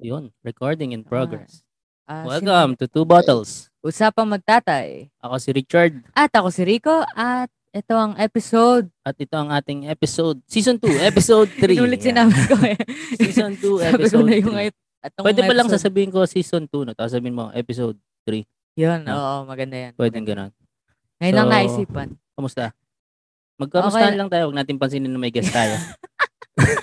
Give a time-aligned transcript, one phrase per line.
[0.00, 1.64] Yun, recording in progress.
[2.04, 3.70] Ah, Welcome to Two Bottles.
[3.80, 5.08] Usapang magtatay.
[5.18, 8.90] Ako si Richard At ako si Rico at ito ang episode.
[9.00, 11.78] at ito ang ating episode, Season 2, Episode 3.
[11.78, 12.76] Inulit sinabi ko eh.
[13.16, 14.68] Season 2, Sabi ko Episode na yung 3.
[14.68, 16.92] et- atong Pwede pa lang sasabihin ko Season 2, no?
[16.92, 17.96] Tapos sabihin mo Episode
[18.26, 18.44] 3.
[18.76, 19.14] Yun, No?
[19.14, 19.92] oo, maganda yan.
[19.94, 20.50] Pwede ganun.
[21.18, 22.08] Ngayon lang So, naisipan.
[22.40, 22.72] Kamusta?
[23.56, 24.18] Magkamustahan Okay.
[24.18, 24.48] lang tayo.
[24.48, 25.76] Huwag natin pansinin na may guest tayo.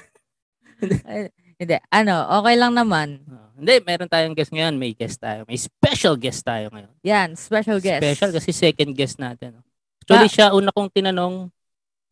[1.03, 3.25] Ay, hindi, ano, okay lang naman.
[3.25, 4.77] Ah, hindi, meron tayong guest ngayon.
[4.77, 5.41] May guest tayo.
[5.43, 6.93] May special guest tayo ngayon.
[7.01, 8.05] Yan, special guest.
[8.05, 9.57] Special kasi second guest natin.
[9.57, 9.65] no?
[9.99, 10.31] Actually, Ah.
[10.31, 11.49] siya una kong tinanong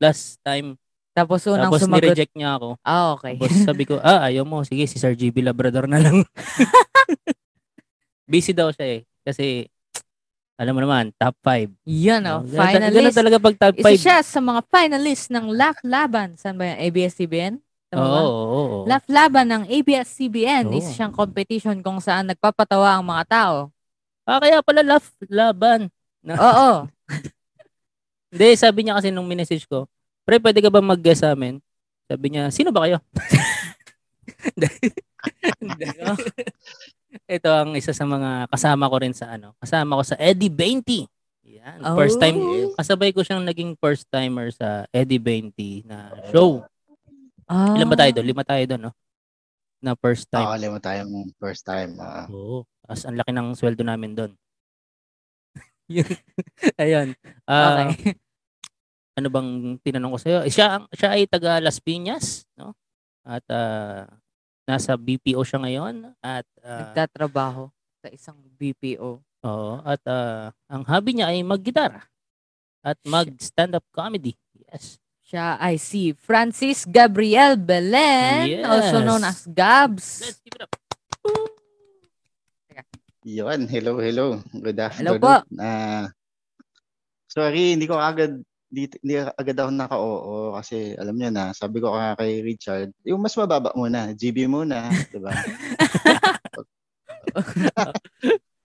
[0.02, 0.73] last time.
[1.13, 2.02] Tapos unang Tapos sumagot.
[2.04, 2.76] nireject niya ako.
[2.82, 3.38] Ah, okay.
[3.38, 4.66] Tapos sabi ko, ah, ayaw mo.
[4.66, 6.26] Sige, si Sir GB Labrador na lang.
[8.26, 9.02] Busy daw siya eh.
[9.21, 9.70] Kasi,
[10.55, 11.68] alam mo naman, top 5.
[11.84, 13.18] Yan, oh, Ganun, ganun finalist.
[13.20, 13.91] talaga pag top 5.
[13.91, 16.40] Isa siya sa mga finalist ng Laugh Laban.
[16.40, 16.80] Saan ba yan?
[16.88, 17.60] ABS-CBN?
[17.60, 18.20] Oo, Tama ba?
[18.24, 18.77] oo, oo.
[18.88, 20.71] Laugh Laban ng ABS-CBN.
[20.71, 20.79] Oo.
[20.79, 23.57] Isa siyang competition kung saan nagpapatawa ang mga tao.
[24.24, 25.91] Ah, kaya pala laugh laban.
[26.26, 26.88] Oo.
[28.32, 29.91] Hindi, sabi niya kasi nung minessage ko,
[30.24, 31.60] pre, pwede ka ba mag-guest sa amin?
[32.07, 32.98] Sabi niya, sino ba kayo?
[37.24, 39.55] Ito ang isa sa mga kasama ko rin sa ano.
[39.63, 41.08] Kasama ko sa Eddie 20.
[41.46, 41.80] Yan.
[41.96, 42.38] First time.
[42.38, 42.74] Oh.
[42.76, 46.66] Kasabay ko siyang naging first timer sa Eddie 20 na show.
[47.46, 47.77] Ah.
[47.77, 48.27] Ilan ba tayo doon?
[48.27, 48.94] Lima tayo doon, no?
[49.80, 50.49] Na first time.
[50.49, 51.94] Ako, mo tayong first time.
[52.02, 52.26] ah.
[52.27, 52.66] Oo.
[52.85, 54.32] As ang laki ng sweldo namin doon.
[55.96, 56.10] Yun.
[56.82, 57.07] Ayun.
[57.46, 58.18] Ah, Okay.
[59.18, 60.40] ano bang tinanong ko sa'yo?
[60.52, 62.74] Siya, ang- siya ay taga Las Piñas, no?
[63.24, 64.09] At ah,
[64.66, 65.96] nasa BPO siya ngayon.
[66.19, 67.69] At, ah, Nagtatrabaho
[68.02, 69.22] sa isang BPO.
[69.22, 72.02] oo, at ah, ang hobby niya ay mag-gitara.
[72.81, 74.34] At mag-stand-up comedy.
[74.69, 74.97] Yes.
[75.25, 79.30] Siya ay si Francis Gabriel Belen, also known Yes.
[79.34, 80.07] as Gabs.
[80.22, 80.74] Let's give it up.
[83.25, 84.38] Yun, hello, hello.
[84.53, 85.18] Good afternoon.
[85.18, 85.41] po.
[85.57, 86.13] Ah,
[87.25, 88.38] sorry, hindi ko agad
[88.75, 93.24] di, hindi agad ako naka-oo kasi alam niyo na, sabi ko nga kay Richard, yung
[93.24, 95.31] mas mababa muna, GB muna, di ba?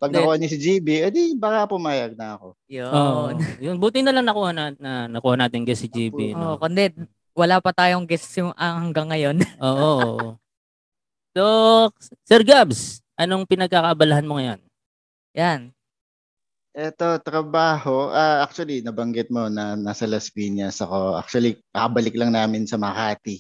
[0.01, 2.57] Pag nakuha niya si GB, edi baka pumayag na ako.
[2.73, 2.89] Yun.
[2.89, 3.37] Oo.
[3.61, 6.33] yun, buti na lang nakuha na, na nakuha natin guest si GB.
[6.35, 6.59] Oh, No?
[6.59, 6.89] kundi
[7.37, 9.37] wala pa tayong guest yung ah, hanggang ngayon.
[9.61, 9.77] Oo.
[10.01, 10.29] oo.
[11.37, 11.45] So,
[12.27, 14.59] Sir Gabs, anong pinagkakabalahan mo ngayon?
[15.37, 15.71] Yan.
[16.81, 18.09] Eto, trabaho.
[18.09, 21.21] Ah, actually, nabanggit mo na nasa Las Piñas ako.
[21.21, 23.37] Actually, kakabalik lang namin sa Makati.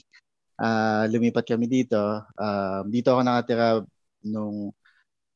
[0.61, 1.97] Ah, lumipat kami dito.
[2.37, 3.81] Ah, dito ako nakatira
[4.28, 4.69] nung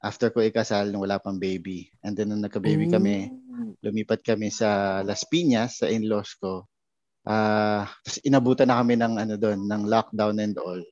[0.05, 1.89] after ko ikasal nung wala pang baby.
[2.05, 3.33] And then nung nagka-baby kami,
[3.81, 6.69] lumipat kami sa Las Piñas, sa in-laws ko.
[7.25, 10.85] Ah, tapos inabutan na kami ng ano doon, ng lockdown and all.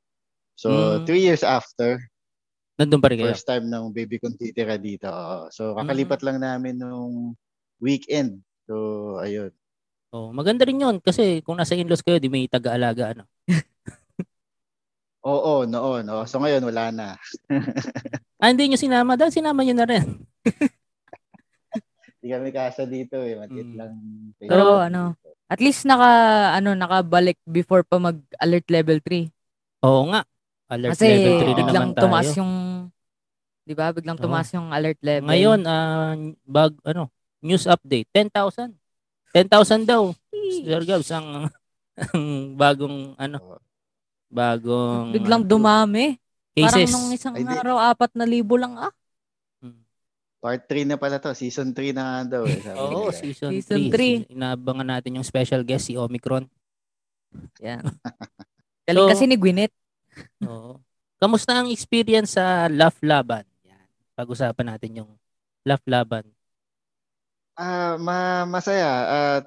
[0.56, 1.05] So, Mm.
[1.05, 2.00] three years after,
[2.82, 3.31] Nandun pa rin kayo?
[3.31, 5.06] First time ng baby kong titira dito.
[5.48, 7.38] So, kakalipat lang namin nung
[7.78, 8.43] weekend.
[8.66, 8.75] So,
[9.16, 9.54] ayun.
[10.10, 13.15] Oh, maganda rin yun kasi kung nasa in-laws kayo, di may taga-alaga.
[13.15, 13.25] Ano?
[15.22, 16.03] Oo, noon.
[16.10, 16.26] Oh.
[16.26, 17.09] So, ngayon, wala na.
[18.37, 19.14] Ah, hindi nyo sinama.
[19.14, 20.03] Dahil sinama nyo na rin.
[22.19, 23.38] Hindi kami kasa dito eh.
[23.38, 23.78] Matiit Mm.
[23.78, 23.93] lang.
[24.34, 25.14] Pero ano,
[25.47, 26.10] at least naka
[26.53, 29.31] ano nakabalik before pa mag alert level 3.
[29.82, 30.26] Oo nga.
[30.66, 32.03] Alert Kasi level 3 na biglang naman tayo.
[32.03, 32.53] tumaas yung
[33.62, 33.95] 'di ba?
[33.95, 35.28] Biglang tumaas yung alert level.
[35.31, 37.09] Ngayon, ah, bag, ano,
[37.43, 38.75] news update, 10,000.
[39.33, 40.12] 10,000 daw.
[40.62, 41.49] Sir Gabs, ang,
[41.97, 42.25] ang
[42.55, 43.59] bagong, ano,
[44.28, 46.21] bagong biglang dumami.
[46.53, 46.93] Parang cases.
[46.93, 48.93] nung isang Ay, araw apat na libo lang ah.
[49.65, 49.81] Mm.
[50.37, 51.33] Part 3 na pala to.
[51.33, 52.43] Season 3 na nga daw.
[52.44, 53.17] Eh, Oo, nila.
[53.17, 53.56] season 3.
[53.56, 54.29] Season three.
[54.29, 56.44] Inaabangan natin yung special guest, si Omicron.
[57.65, 57.81] Yan.
[58.84, 59.73] Galing So- kasi ni Gwyneth.
[60.44, 60.77] Oo.
[61.17, 63.49] Kamusta ang experience sa Laugh Laban?
[64.22, 65.10] Pag-usapan natin yung
[65.66, 66.22] Laugh Laban.
[67.59, 68.93] Ah, ma masaya.
[69.10, 69.44] At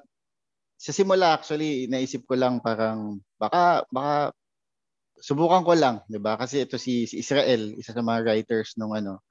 [0.76, 4.36] sa simula actually, naisip ko lang parang baka baka
[5.16, 6.36] subukan ko lang, 'di ba?
[6.36, 9.24] Kasi ito si, si Israel, isa sa mga writers nung ano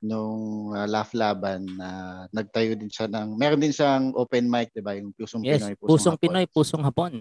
[0.00, 1.88] nung uh, Laugh Laban na
[2.32, 4.96] nagtayo din siya ng meron din siyang open mic, 'di ba?
[4.96, 6.24] Yung Pusong Yes, Pinoy, pusong Hapon.
[6.28, 7.12] Pinoy, pusong Hapon.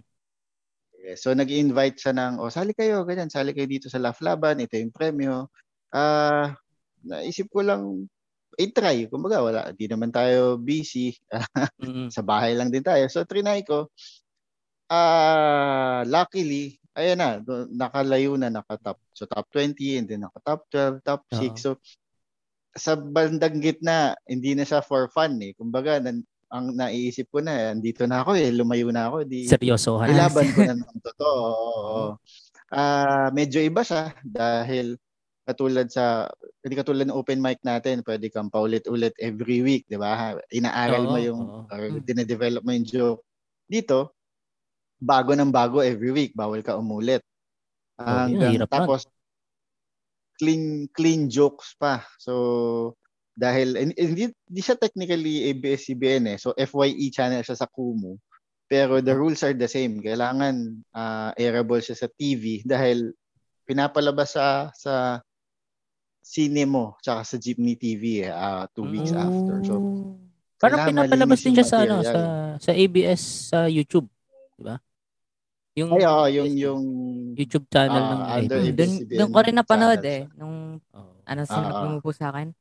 [0.99, 1.23] Yes.
[1.23, 4.75] So nag-invite siya ng, oh, sali kayo, ganyan, sali kayo dito sa Laugh Laban, ito
[4.75, 5.47] yung premyo.
[5.95, 6.55] Ah,
[7.03, 8.07] naisip ko lang,
[8.55, 9.07] i-try.
[9.07, 11.15] Kumbaga, wala, di naman tayo busy.
[11.79, 12.11] Mm.
[12.11, 13.07] sa bahay lang din tayo.
[13.07, 13.87] So, trinay ko.
[14.89, 17.29] Ah, luckily, ayan na,
[17.69, 18.97] nakalayo na, naka-top.
[19.13, 21.39] So, top 20, and then naka-top 12, top 6.
[21.39, 21.55] Oo.
[21.55, 21.69] So,
[22.73, 25.53] sa bandang gitna, hindi na siya for fun eh.
[25.55, 29.23] Kumbaga, nan, ang naiisip ko na, eh, andito na ako eh, lumayo na ako.
[29.23, 30.09] Di, Seryosohan.
[30.09, 31.47] ilaban ko na ng totoo.
[31.85, 32.07] Oo.
[32.69, 34.97] Ah, medyo iba siya dahil
[35.49, 36.29] katulad sa
[36.61, 40.37] hindi katulad ng open mic natin, pwede kang paulit-ulit every week, 'di ba?
[40.53, 41.61] Inaaral mo Oo, yung oo.
[41.65, 42.05] or Mm.
[42.05, 43.21] dinedevelop mo yung joke.
[43.65, 44.13] Dito,
[45.01, 47.25] bago ng bago every week, bawal ka umulit.
[47.97, 48.75] Hanggang hirap nun.
[48.77, 49.09] tapos
[50.39, 52.05] clean clean jokes pa.
[52.21, 52.95] So
[53.35, 56.37] dahil hin- hindi, hindi siya technically ABS-CBN eh.
[56.39, 58.15] So FYE channel siya sa Kumu.
[58.69, 59.97] Pero the rules are the same.
[59.99, 63.11] Kailangan ah, airable siya sa TV dahil
[63.63, 65.19] pinapalabas sa sa
[66.29, 69.65] sine mo tsaka sa Jeepney TV eh, ah, two weeks after.
[69.65, 69.81] So
[70.61, 72.19] Parang pinapalabas din siya sa ano sa
[72.61, 74.05] sa ABS sa YouTube,
[74.59, 74.77] 'di ba?
[75.79, 76.83] Yung Ay, oo, yung yung
[77.33, 78.69] YouTube channel Ah, ng under ABS.
[78.69, 78.77] ABS.
[78.77, 80.37] Doon doon ko rin napanood channel eh.
[80.37, 80.55] Nung
[80.93, 81.11] Oo.
[81.25, 82.53] ano Ah, sinap mo po sa akin.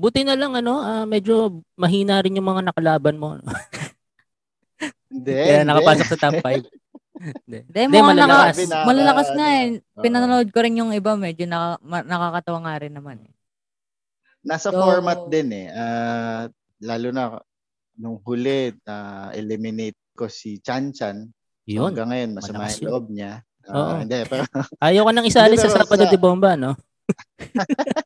[0.00, 3.36] Buti na lang ano, ah, medyo mahina rin yung mga nakalaban mo.
[5.12, 6.66] Hindi, Kaya nakapasok sa top 5.
[7.22, 7.58] Hindi.
[7.64, 8.56] Hindi, mga malalakas.
[8.56, 8.66] malalakas.
[8.66, 9.66] Grabe, malalakas naka- nga eh.
[9.70, 10.02] Oo.
[10.02, 13.16] Pinanonood ko rin yung iba, medyo naka, ma- nakakatawa nga rin naman.
[13.22, 13.32] eh.
[14.42, 15.66] Nasa So- format din eh.
[15.68, 17.38] Ah, lalo na
[17.94, 18.96] nung huli na
[19.30, 21.30] eliminate ko si Chan Chan.
[21.62, 21.94] So, Yun.
[21.94, 22.88] hanggang ngayon masama yung yun.
[22.90, 23.32] loob niya.
[23.62, 24.02] Ah, Oo.
[24.02, 24.42] Hindi, pero
[24.82, 26.74] Ayaw ka nang isali sa pero Sabado sa- de Bomba, no?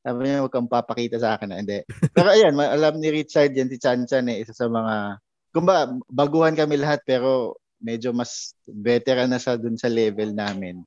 [0.00, 1.52] sabi niya huwag kang papakita sa akin.
[1.54, 1.84] Hindi.
[2.10, 5.20] Pero ayan, alam ni Richard yan, si Chan Chan eh, isa sa mga,
[5.52, 10.84] kumba, baguhan kami lahat pero medyo mas veteran na siya dun sa level namin.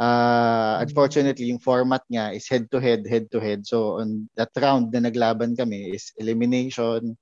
[0.00, 3.62] Ah, unfortunately, yung format niya is head to head, head to head.
[3.68, 7.14] So on that round na naglaban kami is elimination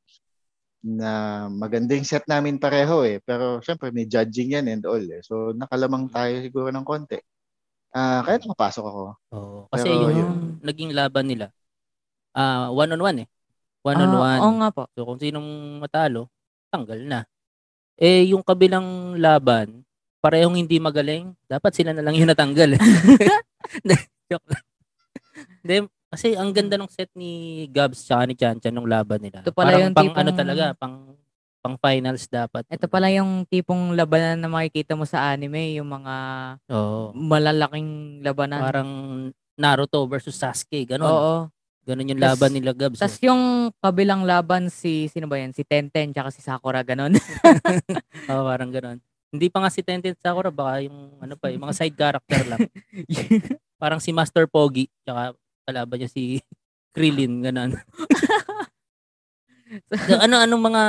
[0.79, 3.19] na magandang set namin pareho eh.
[3.21, 5.21] Pero syempre may judging yan and all eh.
[5.27, 7.19] So nakalamang tayo siguro ng konti.
[7.91, 9.05] Ah, kaya nakapasok ako.
[9.35, 9.59] Oo.
[9.69, 10.35] Kasi Pero yung yun.
[10.63, 11.47] naging laban nila,
[12.33, 13.29] ah one on one eh.
[13.83, 14.41] One on Ah, one.
[14.45, 14.83] Oo nga po.
[14.95, 16.31] So kung sinong matalo,
[16.71, 17.21] tanggal na.
[17.99, 19.83] Eh yung kabilang laban,
[20.23, 22.79] parehong hindi magaling, dapat sila na lang yung natanggal.
[22.79, 23.95] Hindi,
[24.31, 24.65] Joke lang.
[26.09, 29.45] Kasi ang ganda ng set ni Gabs tsaka ni Chan Chan nung laban nila.
[29.45, 30.95] Ito pala Parang yung pang tipong- ano talaga, pang
[31.59, 32.65] pang finals dapat.
[32.71, 36.15] Ito pala yung tipong labanan na makikita mo sa anime, yung mga
[36.71, 37.13] Oo.
[37.13, 38.63] malalaking labanan.
[38.63, 38.91] Parang
[39.59, 41.11] Naruto versus Sasuke, ganun.
[41.11, 41.37] Oo.
[41.89, 43.01] Ganun yung laban nila Gabs.
[43.01, 43.33] Tapos eh.
[43.33, 45.57] yung kabilang laban si sino ba yan?
[45.57, 47.17] Si Tenten tsaka si Sakura ganun.
[48.29, 49.01] Oo, parang ganun.
[49.33, 52.61] Hindi pa nga si Tenten Sakura, baka yung ano pa, yung mga side character lang.
[53.81, 56.43] Parang si Master Pogi, tsaka kalaban niya si
[56.93, 57.73] Krillin, ganun.
[59.93, 60.83] So, ano anong mga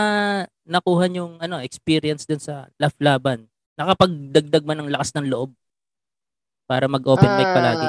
[0.64, 3.44] nakuha yung ano experience dun sa Laugh Laban?
[3.76, 5.52] Nakapagdagdag man ng lakas ng loob
[6.64, 7.88] para mag-open mic palagi.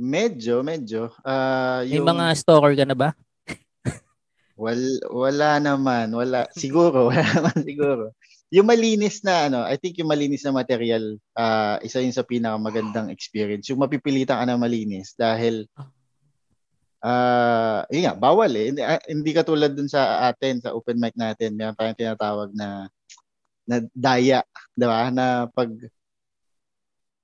[0.00, 1.12] Medyo, medyo.
[1.20, 3.12] May yung, mga stalker ka na ba?
[4.62, 4.80] wal,
[5.12, 6.48] wala naman, wala.
[6.56, 8.16] Siguro, wala naman siguro.
[8.48, 13.12] Yung malinis na ano, I think yung malinis na material, ah, isa yun sa pinakamagandang
[13.12, 13.68] experience.
[13.68, 15.68] Yung mapipilitan ka na malinis dahil
[17.04, 18.72] ah, yun nga, bawal eh.
[18.72, 22.88] Hindi, ah, hindi katulad dun sa atin, sa open mic natin, may parang tinatawag na
[23.68, 24.42] na daya,
[24.74, 25.12] 'di ba?
[25.14, 25.70] Na pag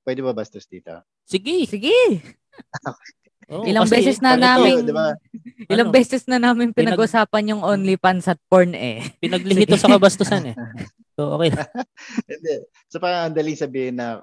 [0.07, 0.95] Pwede ba bastos dito?
[1.27, 1.67] Sige.
[1.67, 2.23] Sige.
[3.47, 5.15] Oo, Ilang kasi beses na ito, namin- Di ba?
[5.71, 5.95] Ilang Ano?
[5.95, 9.07] beses na namin Pinag- pinag-usapan yung OnlyFans at porn eh.
[9.23, 10.57] Pinaglihito sa kabastusan eh.
[11.15, 11.55] So, okay.
[12.31, 12.55] Hindi.
[12.91, 14.19] So parang ang daling sabihin na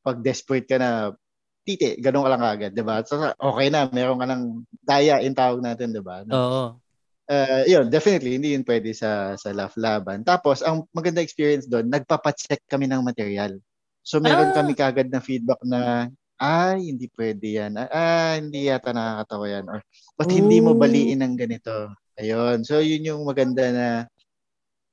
[0.00, 1.12] pag desperate ka na,
[1.60, 3.04] titi, ganun ka lang agad, di ba?
[3.04, 4.42] So okay na, meron ka ng
[4.80, 6.24] daya in tawag natin, di ba?
[6.24, 6.80] Oo.
[7.28, 10.24] Uh, yun, definitely, hindi yun pwede sa, sa Laugh Laban.
[10.24, 13.60] Tapos, ang maganda experience doon, nagpapacheck kami ng material.
[14.00, 14.56] So meron Ah.
[14.56, 17.72] kami kagad na feedback na, ay, hindi pwede yan.
[17.76, 19.64] Ah, hindi yata nakakatawa yan.
[19.66, 19.82] Or,
[20.14, 21.90] ba't hindi mo baliin ng ganito?
[22.14, 22.62] Ayun.
[22.62, 23.88] So, yun yung maganda na,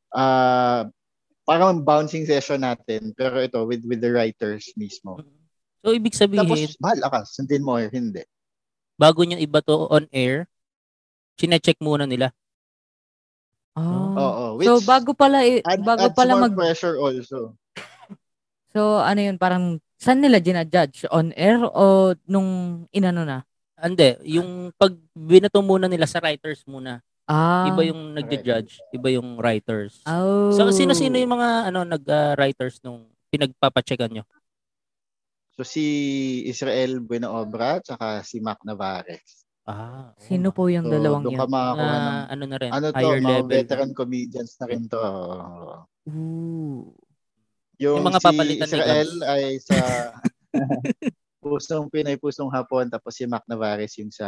[0.09, 0.89] ah,
[1.45, 3.13] parang bouncing session natin.
[3.13, 5.21] Pero ito, with with the writers mismo.
[5.85, 7.19] So, ibig sabihin, Tapos, bahala ka.
[7.29, 8.25] Sundin mo or hindi.
[8.95, 10.47] bago nyo iba to on air,
[11.35, 12.31] chinecheck muna nila.
[13.75, 14.15] Oh.
[14.15, 14.45] Oo.
[14.55, 17.59] Which, So bago pala i- add, bago adds pala more mag pressure also.
[18.71, 22.49] So ano yun parang saan nila ginajudge on air o nung
[22.89, 23.39] inano na?
[23.75, 27.03] Hindi, yung pag binato muna nila sa writers muna.
[27.25, 27.65] Ah.
[27.67, 29.99] Iba yung nagja-judge, iba yung writers.
[30.05, 30.53] Oh.
[30.53, 34.23] So, sino-sino yung mga ano nag-writers nung pinagpapacheckan nyo?
[35.57, 35.83] So, si
[36.45, 39.43] Israel Bueno Obra tsaka si Mac Navarez.
[39.65, 41.33] Ah, Sino po yung So, dalawang yun?
[41.33, 43.49] ka makakuha ng Ah, ano na rin, ano to, higher mga level.
[43.49, 45.01] veteran comedians na rin to.
[46.05, 46.93] Ooh.
[47.77, 49.23] Yung, Yung mga si papalitan ni Israel Gabs.
[49.25, 49.77] ay sa
[51.39, 54.25] Pusong Pinoy, Pusong Hapon, tapos si Mac Navarez yung sa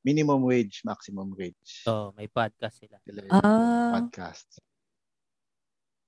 [0.00, 1.84] minimum wage, maximum wage.
[1.84, 2.96] So, may podcast sila.
[3.02, 3.92] Sila yung Ah.
[3.94, 4.48] podcast.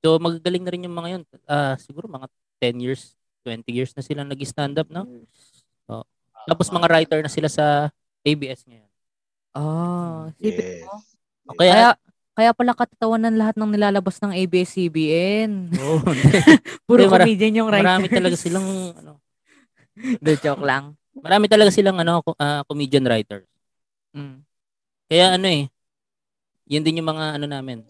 [0.00, 1.22] So, magagaling na rin yung mga yun.
[1.44, 5.04] Ah, siguro mga 10 years, 20 years na silang nag-stand up, no?
[6.46, 7.92] Tapos mga writer na sila sa
[8.22, 8.88] ABS ngayon.
[9.52, 10.80] Oh, sipin Yes.
[10.80, 10.96] mo.
[11.44, 11.88] O kaya, Kaya,
[12.38, 15.74] kaya pala katatawanan lahat ng nilalabas ng ABS-CBN.
[15.74, 15.98] Oo,
[16.86, 17.82] Puro mara- comedian yung writers.
[17.82, 19.18] marami talaga silang ano,
[20.22, 20.94] The joke lang.
[21.18, 23.42] marami talaga silang ano ah, comedian writers.
[24.14, 24.46] Mm.
[25.10, 25.66] Kaya ano eh,
[26.64, 27.82] yun din yung mga ano namin.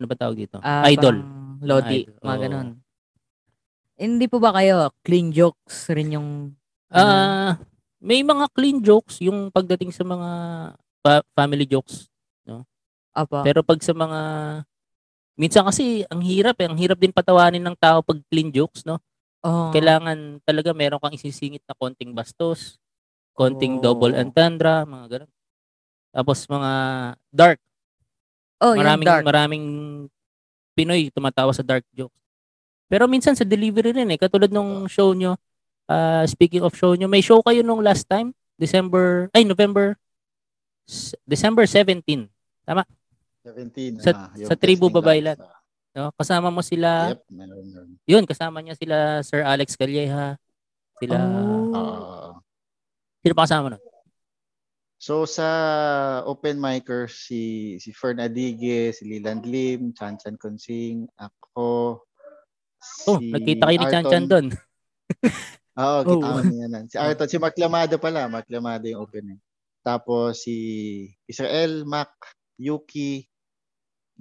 [0.00, 0.56] Ano ba tawag dito?
[0.58, 1.20] Ah, Idol.
[1.60, 2.68] Lodi, Idol, mga ganun.
[3.94, 6.56] Hindi po ba kayo clean jokes rin yung
[6.88, 7.60] Ah,
[7.98, 10.28] may mga clean jokes yung pagdating sa mga
[11.00, 12.08] fa- family jokes.
[13.12, 13.44] Apa?
[13.44, 14.20] Pero pag sa mga
[15.36, 19.00] minsan kasi ang hirap eh, ang hirap din patawanin ng tao pag clean jokes, no?
[19.42, 19.74] Oh.
[19.74, 22.78] Kailangan talaga meron kang isisingit na konting bastos,
[23.34, 23.82] konting Oo.
[23.82, 25.32] double entendre, mga ganun.
[26.12, 26.72] Tapos mga
[27.32, 27.58] dark,
[28.60, 29.24] oh, maraming dark.
[29.24, 29.66] maraming
[30.72, 32.16] Pinoy tumatawa sa dark jokes.
[32.88, 35.36] Pero minsan sa delivery rin eh, katulad nung show nyo,
[35.88, 39.96] ah, speaking of show nyo, may show kayo nung last time, December, ay November,
[41.24, 42.28] December 17.
[43.44, 43.98] 17.
[43.98, 45.34] Sa- ah, sa Tribu Babaylan.
[45.34, 45.60] class, ah.
[45.92, 46.08] No?
[46.16, 47.88] Kasama mo sila, Yep, meron meron.
[48.08, 50.40] yun, kasama niya sila Sir Alex Calleja,
[50.96, 51.16] sila,
[51.68, 52.40] Oh.
[53.20, 53.82] Sino pa kasama nun?
[54.96, 55.46] So sa
[56.24, 62.00] open micers si si Fern Adige, si Leland Lim, Chan Chan Consing, ako,
[63.04, 64.26] Oh, si nagkita kayo ni Chan Chan Arton.
[64.26, 64.46] doon.
[65.82, 66.02] Oo, Oh.
[66.04, 66.84] kita ko niya nan.
[66.86, 69.38] Si Arton, si Mark Lamado pala, Mark Lamado yung open.
[69.82, 70.56] Tapos si
[71.26, 72.10] Israel, Mac,
[72.56, 73.26] Yuki,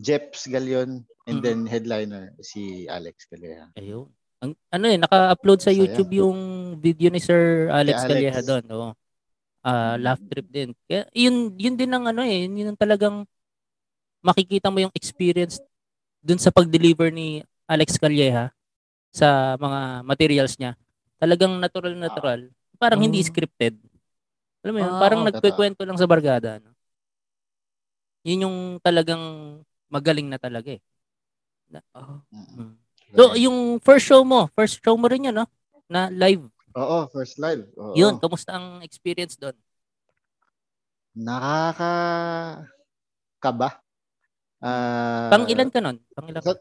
[0.01, 1.43] Jeps Galion, and Mm.
[1.46, 3.70] then headliner si Alex Calleja.
[3.77, 4.10] Ayun.
[4.41, 5.86] Ang, ano eh, naka-upload sa Saya.
[5.86, 6.39] YouTube yung
[6.75, 8.10] video ni Sir Alex Alex.
[8.10, 8.65] Calleja doon.
[8.74, 8.89] Oo.
[9.62, 10.01] Ah, Mm.
[10.01, 10.70] laugh trip din.
[10.89, 13.22] Kaya yun yun din ang ano eh, yun ang talagang
[14.20, 15.62] makikita mo yung experience
[16.20, 18.50] dun sa pag-deliver ni Alex Calleja
[19.13, 20.74] sa mga materials niya.
[21.22, 22.50] Talagang natural natural.
[22.81, 23.27] Parang hindi Oh.
[23.29, 23.77] scripted.
[24.65, 26.58] Alam mo yun, Ah, parang oo, nagkukwento lang sa barkada.
[26.58, 26.74] No?
[28.25, 29.22] Yun yung talagang
[29.91, 30.81] magaling na talaga eh.
[31.93, 32.24] Oh.
[32.31, 32.79] Mm.
[33.12, 35.48] So, yung first show mo, first show mo rin yun, no?
[35.86, 36.48] Na live.
[36.71, 37.67] Oo, first live.
[37.75, 37.91] Oo.
[37.93, 39.55] Yun, kamusta ang experience doon?
[41.12, 41.91] Nakaka
[43.38, 43.83] kaba.
[44.63, 46.00] Ah, Pang ilan ka nun?
[46.13, 46.55] Pang ilan ka?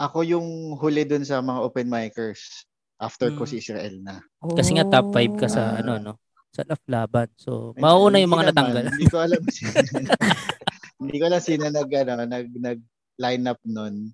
[0.00, 2.66] Ako yung huli dun sa mga open micers.
[2.98, 3.50] After ko Mm.
[3.50, 4.18] si Israel na.
[4.40, 5.78] Kasi nga top 5 ka sa Ah.
[5.78, 6.14] ano, no?
[6.50, 7.30] Sa Laban.
[7.34, 8.54] So, mauuna yung mga naman.
[8.54, 8.84] natanggal.
[8.90, 9.42] Hindi ko alam.
[11.06, 12.80] hindi ko alam sino nag, ano, nag, nag
[13.18, 14.10] line up nun.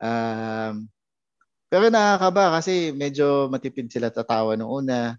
[0.00, 0.74] Um,
[1.70, 5.14] pero nakakaba kasi medyo matipid sila tatawa nung una.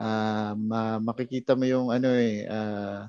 [0.00, 3.08] Ah, ma- makikita mo yung ano eh, ah,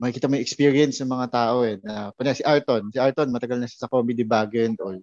[0.00, 1.80] makikita mo yung experience ng mga tao eh.
[1.80, 4.98] Na, kunya si Arton, si Arton matagal na siya sa comedy bagay and all.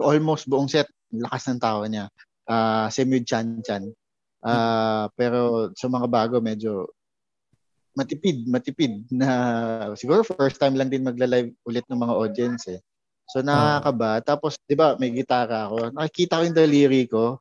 [0.00, 2.08] So almost buong set, lakas ng tawa niya.
[2.48, 3.84] Ah, same with Chan Chan.
[4.44, 6.88] Ah, pero sa mga bago medyo
[7.94, 9.28] matipid, matipid na
[9.94, 12.80] siguro first time lang din magla-live ulit ng mga audience eh.
[13.30, 14.20] So nakakaba.
[14.20, 15.94] Tapos 'di ba, may gitara ako.
[15.96, 17.40] Nakikita ko yung daliri ko.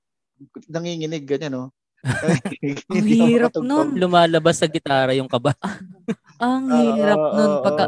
[0.72, 1.66] Nanginginig ganyan, no.
[2.92, 3.96] Ang hirap nun.
[3.96, 5.56] Lumalabas sa gitara yung kaba.
[6.44, 7.86] Ang hirap nun Oo, pagka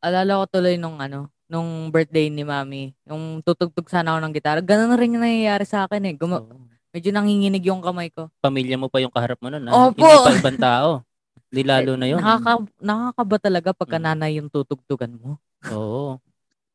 [0.00, 4.58] alala ko tuloy nung ano, nung birthday ni Mami, yung tutugtog sana ako ng gitara.
[4.64, 6.14] Ganun rin yung nangyayari sa akin eh.
[6.16, 6.42] Guma-
[6.90, 8.32] medyo nanginginig yung kamay ko.
[8.42, 9.68] pamilya mo pa yung kaharap mo nun.
[9.68, 9.92] Ha?
[9.92, 10.00] Opo.
[10.00, 10.88] Hindi pa ibang tao.
[11.50, 12.22] Hindi lalo na yun.
[12.22, 14.04] Nakaka, nakakaba talaga pagka Mm.
[14.06, 15.42] nanay yung tutugtugan mo.
[15.66, 16.22] Oo.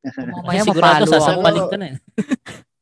[0.04, 1.98] Mamaya Kasi sigurado sasampalin ka na eh.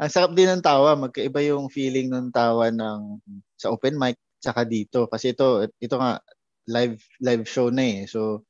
[0.00, 3.20] Ang sarap din ng tawa, magkaiba yung feeling ng tawa ng
[3.60, 6.16] sa open mic tsaka dito kasi ito ito nga
[6.70, 7.98] live live show na eh.
[8.08, 8.46] So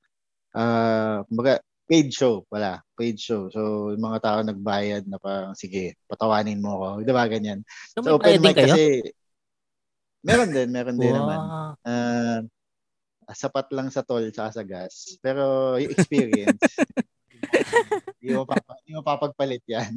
[0.55, 1.59] ah kumbaga
[1.91, 3.51] paid show pala, paid show.
[3.51, 7.03] So yung mga tao nagbayad na parang sige, patawanin mo ako.
[7.03, 7.67] 'Di ba ganyan?
[7.91, 8.71] So, Sa may open mic kayo?
[8.71, 8.85] kasi
[10.27, 11.39] meron din, meron din naman.
[11.39, 11.71] Wow.
[11.85, 12.41] Ah,
[13.29, 15.19] sapat lang sa toll tsaka sa gas.
[15.19, 15.43] Pero
[15.77, 16.59] yung experience,
[18.19, 19.91] hindi mo, papa, hindi mo papagpalit yan.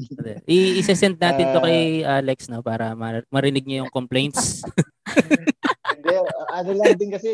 [0.46, 1.66] I- isesend natin to Ah.
[1.66, 4.62] kay Alex no para mar- marinig niya yung complaints.
[5.90, 6.16] Hindi,
[6.48, 7.32] ano lang din kasi,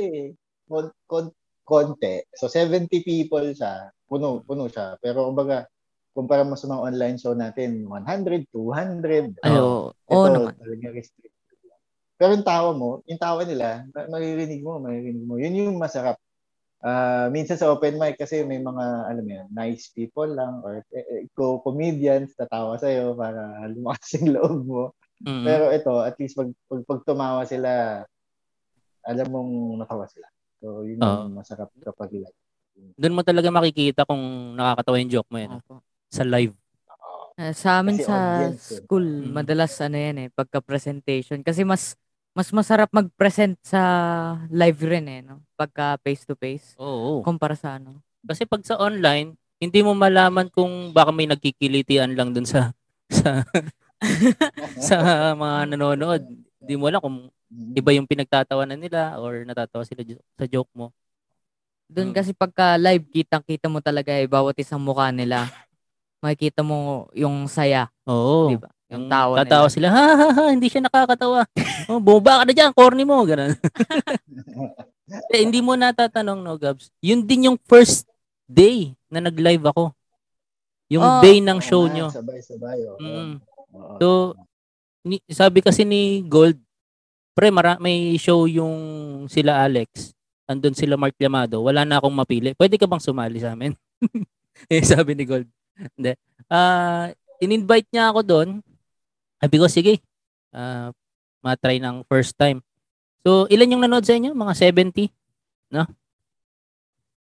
[0.65, 1.29] kon, kon,
[1.61, 2.23] konti.
[2.33, 3.91] So, 70 people siya.
[4.07, 4.97] Puno, puno siya.
[4.97, 5.69] Pero, kumbaga,
[6.09, 9.37] kumpara mo sa mga online show natin, 100, 200.
[9.37, 10.55] Ay, Oh, ito, naman.
[10.55, 11.34] talaga restricted lang.
[12.15, 15.35] Pero yung tawa mo, yung tawa nila, ma- maririnig mo, maririnig mo.
[15.35, 16.15] Yun yung masarap.
[16.85, 20.85] Ah, minsan sa open mic kasi may mga, alam mo yun, nice people lang or
[20.93, 24.83] eh, eh, co-comedians tatawa sa'yo para lumakas yung loob mo.
[25.25, 25.43] Mhm.
[25.43, 28.03] Pero ito, at least pag, pag, pag tumawa sila,
[29.01, 30.27] alam mong natawa sila.
[30.61, 32.37] So, yun yung masarap kapag live.
[32.95, 35.57] Doon mo talaga makikita kung nakakatawa yung joke mo yan.
[35.57, 35.81] Opo.
[36.11, 36.53] Sa live.
[37.35, 38.79] Eh, sa amin Kasi sa audience eh.
[38.79, 39.31] school, Mm.
[39.35, 41.43] madalas ano yan eh, pagka-presentation.
[41.43, 41.99] Kasi mas
[42.35, 43.79] mas masarap mag-present sa
[44.51, 45.39] live rin eh, no?
[45.55, 46.75] Pagka face-to-face.
[46.75, 47.23] Oo.
[47.23, 48.03] Kumpara sa ano.
[48.21, 52.75] Kasi pag sa online, hindi mo malaman kung baka may nagkikilitian lang dun sa
[53.07, 53.39] sa
[54.91, 54.97] sa
[55.31, 56.27] mga nanonood.
[56.59, 57.77] Hindi mo alam kung Mhm.
[57.77, 60.01] iba yung pinagtatawanan nila or natatawa sila
[60.35, 60.89] sa joke mo.
[61.87, 62.15] Doon Mm.
[62.17, 65.45] kasi pagka live, kitang-kita mo talaga eh, bawat isang mukha nila.
[66.19, 68.49] Makikita mo yung saya, Oo.
[68.49, 68.67] di ba?
[68.85, 71.41] Yung Yung tawa tatawa sila, ha, ha, ha, hindi siya nakakatawa.
[71.89, 73.57] oh, bumaba ka na dyan, corny mo, ganun.
[75.33, 76.93] eh, hindi mo natatanong, no, Gabs.
[77.01, 78.05] Yun din yung first
[78.45, 79.89] day na nag-live ako.
[80.93, 82.07] Yung Oh, day ng show nga, nyo.
[82.13, 82.79] Sabay-sabay.
[82.85, 82.97] oo.
[83.01, 83.33] Mm.
[83.97, 84.37] So,
[85.01, 86.61] ni, sabi kasi ni Gold,
[87.33, 88.73] pre, mara, may show yung
[89.25, 90.13] sila Alex.
[90.45, 91.57] Andun sila Mark Llamado.
[91.65, 92.53] Wala na akong mapili.
[92.53, 93.73] Pwede ka bang sumali sa amin?
[94.71, 95.49] eh, sabi ni Gold.
[95.97, 96.13] Hindi.
[96.45, 97.09] Ah,
[97.41, 98.49] in-invite niya ako doon.
[99.37, 99.93] Sabi ko, sige.
[100.49, 100.89] Ah,
[101.39, 102.63] matry ng first time.
[103.21, 104.31] So, ilan yung nanood sa inyo?
[104.31, 105.09] Mga 70?
[105.69, 105.83] No?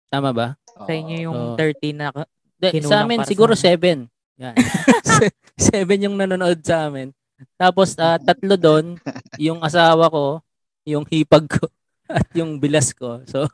[0.08, 0.48] Tama ba?
[0.78, 1.56] Sa inyo yung Oo.
[1.56, 2.12] 30 na
[2.58, 3.62] Kinulang sa amin, sa siguro amin.
[3.62, 3.98] seven.
[4.38, 4.54] Yan.
[5.18, 7.10] Se- seven yung nanonood sa amin.
[7.54, 8.98] Tapos, ah, tatlo doon,
[9.38, 10.42] yung asawa ko,
[10.82, 11.66] yung hipag ko,
[12.10, 13.22] at yung bilas ko.
[13.28, 13.46] So,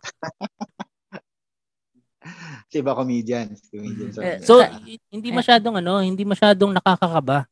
[2.65, 3.69] Kasi iba comedians.
[3.69, 7.45] comedians Eh, so hi- hindi masyadong ano, hindi masyadong nakakakaba.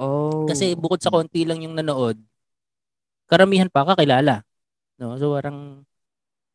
[0.00, 0.48] Oh.
[0.48, 2.16] Kasi bukod sa konti lang yung nanood,
[3.28, 4.40] karamihan pa kakilala.
[4.96, 5.20] No?
[5.20, 5.84] So, parang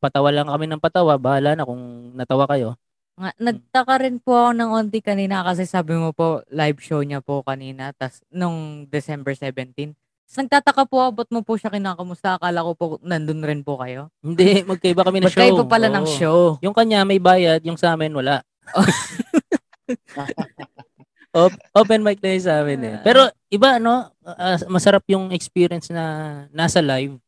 [0.02, 1.14] patawa lang kami ng patawa.
[1.14, 2.74] Bahala na kung natawa kayo.
[3.16, 7.24] Nga, nagtaka rin po ako ng onti kanina kasi sabi mo po live show niya
[7.24, 9.96] po kanina tas nung December 17.
[9.96, 12.36] Tapos nagtataka po ako ba't mo po siya kinakamusta?
[12.36, 14.12] Akala ko po nandun rin po kayo.
[14.20, 15.40] Hindi, magkaiba kami ng show.
[15.40, 16.12] Magkaiba pala ng Oo.
[16.12, 16.40] show.
[16.60, 18.44] Yung kanya may bayad, yung sa amin wala.
[21.36, 22.96] Op- open mic na sa amin eh.
[23.04, 26.04] Pero iba no, ah, masarap yung experience na
[26.50, 27.20] nasa live.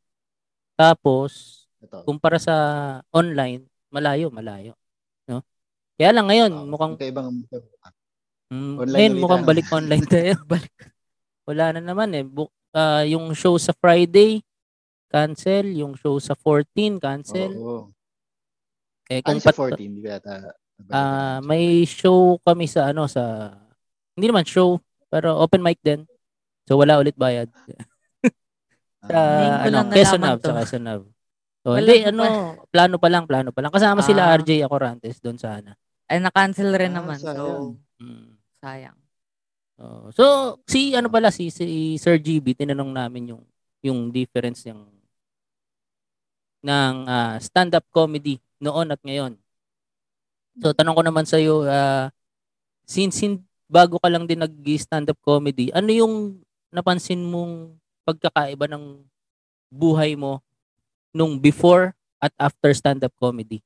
[0.72, 2.08] Tapos Ito.
[2.08, 2.54] kumpara sa
[3.12, 4.72] online, malayo, malayo.
[5.28, 5.44] No?
[6.00, 7.28] Kaya lang ngayon, Oo, mukhang magkaibang
[8.48, 9.50] mm, online ngayon mukhang tayo.
[9.52, 10.34] balik online tayo.
[10.48, 10.72] balik.
[11.44, 12.24] Wala na naman eh.
[12.24, 14.40] Bu- ah, yung show sa Friday,
[15.08, 15.68] cancel.
[15.68, 17.52] Yung show sa 14, cancel.
[17.52, 17.92] Oo.
[19.08, 19.92] Eh, Ano kung sa pat- 14?
[19.92, 20.34] Di ba yata?
[20.88, 23.52] Ah, may show kami sa ano sa
[24.18, 26.02] hindi naman show, pero open mic din.
[26.66, 27.46] So wala ulit bayad.
[29.08, 31.02] sa ko ano, Quezon Hub, sa Quezon Hub.
[31.62, 32.22] So Wala hindi pa ano,
[32.68, 33.72] plano pa lang, plano pa lang.
[33.72, 34.36] Kasama sila Ah.
[34.36, 35.78] RJ Acorantes doon sana.
[36.08, 37.16] Ay, na-cancel rin Ah, naman.
[37.20, 37.62] So, sayang.
[38.02, 38.30] Mm.
[38.58, 38.98] sayang.
[39.78, 40.24] Oh, so
[40.66, 43.42] si ano pala si, si Sir GB tinanong namin yung
[43.78, 44.82] yung difference ng
[46.66, 49.38] ng ah, stand-up comedy noon at ngayon.
[50.58, 51.62] So tanong ko naman sa iyo
[52.84, 56.14] since hin- bago ka lang din nag-stand-up comedy, ano yung
[56.72, 57.76] napansin mong
[58.08, 59.04] pagkakaiba ng
[59.68, 60.40] buhay mo
[61.12, 63.60] nung before at after stand-up comedy?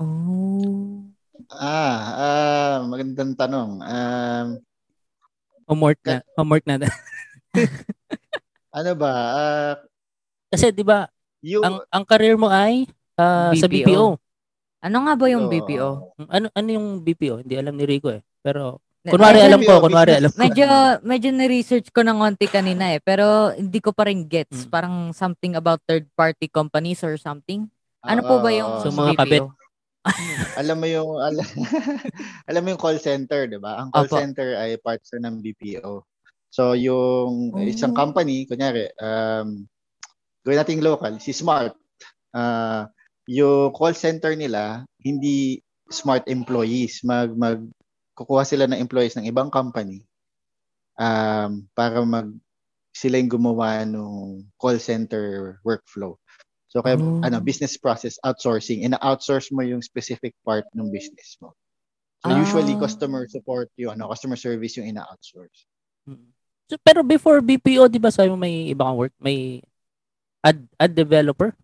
[0.00, 1.04] Oh.
[1.52, 3.84] Ah, ah, magandang tanong.
[3.84, 4.46] Um,
[5.68, 6.78] Homework na, homework na.
[8.76, 9.12] ano ba?
[9.12, 9.74] Ah,
[10.52, 11.10] Kasi 'di ba,
[11.42, 12.86] yung ang ang career mo ay
[13.18, 14.14] ah, sa BPO.
[14.84, 15.52] Ano nga ba yung Oo.
[15.52, 15.88] BPO?
[16.28, 17.42] Ano ano yung BPO?
[17.42, 18.20] Hindi alam ni Rico eh.
[18.44, 20.36] Pero kunwari alam ko, kunwari alam ko.
[20.36, 20.66] Medyo,
[21.02, 23.00] medyo na-research ko ng onti kanina eh.
[23.00, 24.66] Pero hindi ko pa rin gets.
[24.66, 24.70] Mm.
[24.70, 27.70] Parang something about third-party companies or something.
[28.02, 29.20] Ano po ba yung So, mga BPO?
[29.22, 29.44] kabit.
[30.54, 31.42] alam mo yung alam,
[32.48, 33.82] alam mo yung call center, 'di ba?
[33.82, 34.14] Ang call Opo.
[34.14, 36.06] center ay part sa ng BPO.
[36.46, 37.58] So yung Oh.
[37.58, 39.66] isang company, kunyari, um
[40.46, 41.74] gawin nating local, si Smart.
[42.30, 42.86] Ah,
[43.26, 47.62] yung call center nila hindi smart employees, mag mag
[48.18, 50.02] kukuha sila ng employees ng ibang company
[50.98, 52.32] um para mag
[52.96, 56.16] sila yung gumawa ng call center workflow.
[56.72, 57.20] So kaya Oh.
[57.24, 61.52] ano business process outsourcing, ina-outsource mo yung specific part ng business mo.
[62.24, 62.40] So Ah.
[62.40, 65.68] usually customer support yung ano, customer service yung ina-outsource.
[66.08, 66.32] Mm.
[66.66, 69.62] So, pero before BPO, 'di ba sabi mo may iba kang work, may
[70.42, 71.54] ad ad developer?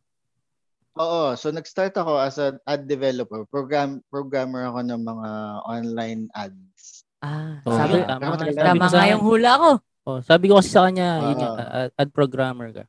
[1.00, 5.28] Oo, so nag-start ako as an ad developer, program programmer ako ng mga
[5.64, 7.08] online ads.
[7.24, 8.66] Ah, Oh, sabi, yun, tama, Tama, nga, tama.
[8.76, 9.70] tama nga yung hula ko.
[10.02, 11.42] Oh, sabi ko kasi sa kanya, yun Oo.
[11.46, 11.56] yung,
[11.96, 12.84] ad programmer ka.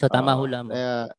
[0.00, 0.72] So tama Oo, hula mo.
[0.72, 1.12] Kaya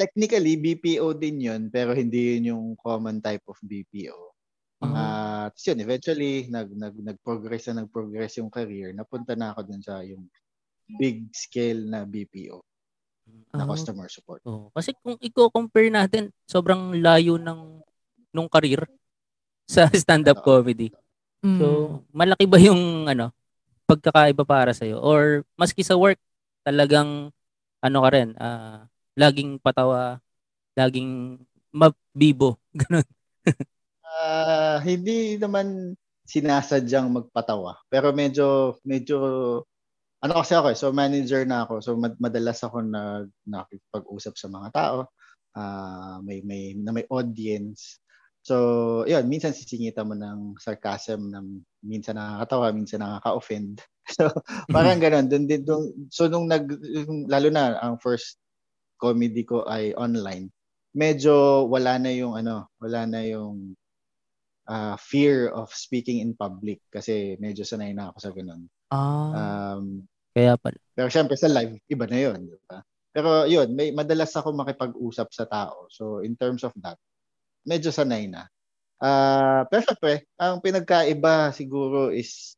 [0.00, 4.16] technically BPO din 'yun, pero hindi yun yung common type of BPO.
[4.84, 8.92] Ah, tapos yun, eventually, nag, nag, nag-progress na nag-progress yung career.
[8.92, 10.28] Napunta na ako dun sa yung
[11.00, 12.60] big scale na BPO
[13.54, 14.40] na Ah, customer support.
[14.44, 14.68] Oo.
[14.74, 17.80] Kasi kung i-compare natin, sobrang layo ng
[18.34, 18.84] nung career
[19.64, 20.64] sa stand-up Totoo.
[20.64, 20.90] comedy.
[21.44, 21.58] Mm.
[21.60, 21.66] So,
[22.10, 23.30] malaki ba yung ano,
[23.86, 26.18] pagkakaiba para sa Or maski sa work,
[26.64, 27.30] talagang
[27.84, 30.18] ano ka rin, ah, laging patawa,
[30.74, 31.38] laging
[31.70, 33.06] mabibo, ganun.
[34.04, 37.76] Ah, hindi naman sinasadyang magpatawa.
[37.92, 39.18] Pero medyo medyo
[40.24, 41.74] ano kasi ako eh, so manager na ako.
[41.84, 44.98] So mad- madalas ako nag nakikipag-usap sa mga tao.
[45.54, 48.00] Ah, may may na may audience.
[48.44, 51.40] So, yun, minsan sisingita mo ng sarcasm na
[51.80, 53.80] minsan nakakatawa, minsan nakaka-offend.
[54.04, 54.28] So,
[54.68, 55.32] parang ganun.
[55.32, 56.68] Dun, din, dun, so, nung nag,
[57.24, 58.36] lalo na ang first
[59.00, 60.52] comedy ko ay online,
[60.92, 63.72] medyo wala na yung ano, wala na yung
[64.68, 68.68] uh, fear of speaking in public kasi medyo sanay na ako sa ganun.
[68.92, 69.32] Ah.
[69.80, 70.78] Um, Kaya pala.
[70.94, 72.38] pero syempre sa live, iba na yun.
[72.50, 72.82] Di ba?
[73.14, 75.86] Pero yun, may, madalas ako makipag-usap sa tao.
[75.90, 76.98] So in terms of that,
[77.66, 78.46] medyo sanay na.
[79.02, 82.54] Ah, pero syempre, ang pinagkaiba siguro is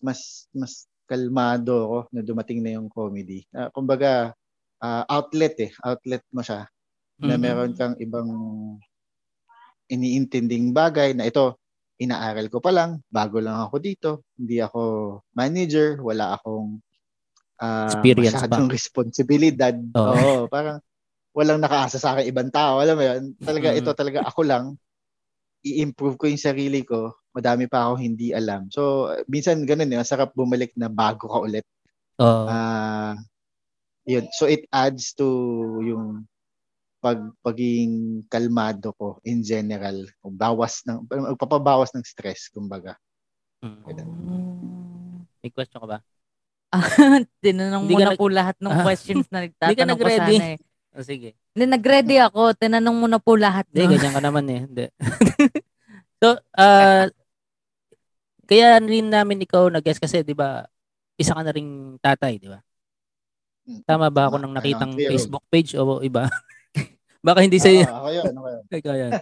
[0.00, 3.44] mas mas kalmado ako na dumating na yung comedy.
[3.52, 4.32] Ah, kumbaga,
[4.80, 5.72] ah, outlet eh.
[5.84, 6.68] Outlet mo siya
[7.20, 7.42] na Mhm.
[7.44, 8.28] meron kang ibang
[9.92, 11.56] iniintinding bagay na ito,
[12.00, 14.80] inaaral ko pa lang, bago lang ako dito, hindi ako
[15.36, 16.80] manager, wala akong
[17.62, 19.74] ah, Experience masyadong responsibilidad.
[19.94, 20.10] Oo.
[20.10, 20.82] Oo, parang
[21.32, 22.82] walang nakaasa sa akin ibang tao.
[22.82, 23.22] Alam mo yun?
[23.38, 23.78] Talaga, Mm.
[23.78, 24.64] ito talaga ako lang.
[25.62, 27.14] I-improve ko yung sarili ko.
[27.32, 28.66] Madami pa ako hindi alam.
[28.68, 30.02] So, minsan ganun yun.
[30.02, 31.64] Masarap bumalik na bago ka ulit.
[32.20, 32.44] Oo.
[32.50, 33.14] Ah,
[34.04, 34.26] yun.
[34.34, 35.26] So it adds to
[35.80, 36.26] yung
[37.02, 40.06] pag pagiging kalmado ko in general.
[40.22, 42.94] Bawas ng magpapabawas ng stress kumbaga.
[43.62, 45.26] Mm.
[45.42, 45.98] May question ka ba?
[47.44, 48.82] Tinanong mo na nag- po lahat ng Ah.
[48.82, 50.36] questions na nagtatanong ko nag-ready.
[50.36, 50.58] sana eh.
[50.92, 51.28] Oh, sige.
[51.52, 52.52] Hindi, nag-ready ako.
[52.56, 53.64] Tinanong mo na po lahat.
[53.68, 53.92] Hindi, no?
[53.96, 54.60] ganyan ka naman eh.
[54.64, 54.84] Hindi.
[56.20, 57.08] so, ah
[58.42, 60.68] kaya rin namin ikaw nag-guess kasi, di ba,
[61.16, 62.60] isa ka na ring tatay, di ba?
[63.88, 64.42] Tama ba ako Tama.
[64.44, 65.10] nang nakitang Ayun, clear.
[65.14, 66.28] Facebook page o iba?
[67.22, 67.86] Baka hindi sa'yo.
[67.86, 68.62] Ah, ako yun, ako yun.
[68.68, 69.12] Ikaw yan.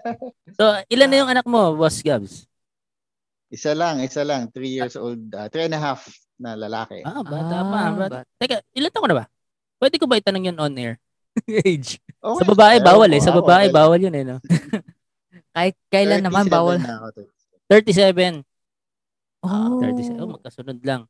[0.56, 2.48] So, ilan na yung anak mo, Boss Gabs?
[3.52, 4.48] Isa lang, isa lang.
[4.50, 6.08] Three years old, uh, three and a half
[6.40, 7.04] na lalaki.
[7.04, 7.76] Ah, bata pa.
[7.76, 8.14] Ah, Bata.
[8.24, 9.24] bat- Teka, ilan taon ka na ba?
[9.76, 10.96] Pwede ko ba itanong yun on air?
[11.68, 12.00] Age.
[12.00, 13.22] Okay, Sa babae, bawal ko, eh.
[13.22, 13.76] Sa ah, babae, okay.
[13.76, 14.24] bawal yun eh.
[14.24, 14.36] No?
[15.54, 16.76] Kahit kailan naman 37 bawal.
[16.80, 17.22] na ako, to.
[17.68, 18.42] 37.
[19.44, 19.78] Oh.
[19.78, 20.20] 37.
[20.20, 21.04] Oh, magkasunod lang.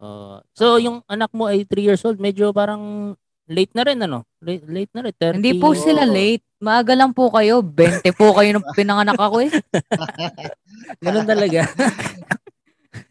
[0.00, 2.16] Oh, so, yung anak mo ay 3 years old.
[2.16, 3.12] Medyo parang
[3.50, 4.24] late na rin, ano?
[4.40, 5.12] Late, late na rin.
[5.12, 5.38] 30.
[5.42, 6.14] Hindi po sila Oo.
[6.14, 6.46] late.
[6.60, 7.60] Maaga lang po kayo.
[7.60, 9.50] 20 po kayo nung pinanganak ako eh.
[11.04, 11.68] Ganun talaga.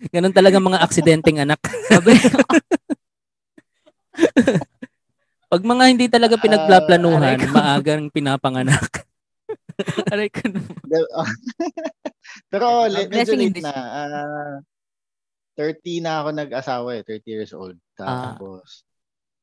[0.07, 1.59] Ganun talaga mga aksidenteng anak.
[1.91, 2.15] Sabi,
[5.49, 7.51] Pag mga hindi talaga pinagplaplanuhan, ko.
[7.51, 9.03] maagang pinapanganak.
[10.13, 10.75] aray ko naman.
[10.85, 11.11] De-
[12.53, 13.73] Pero A le- medyo late na.
[13.73, 14.55] Ah,
[15.57, 17.75] 30 na ako nag-asawa eh, 30 years old.
[17.99, 18.37] Ah.
[18.37, 18.85] Tapos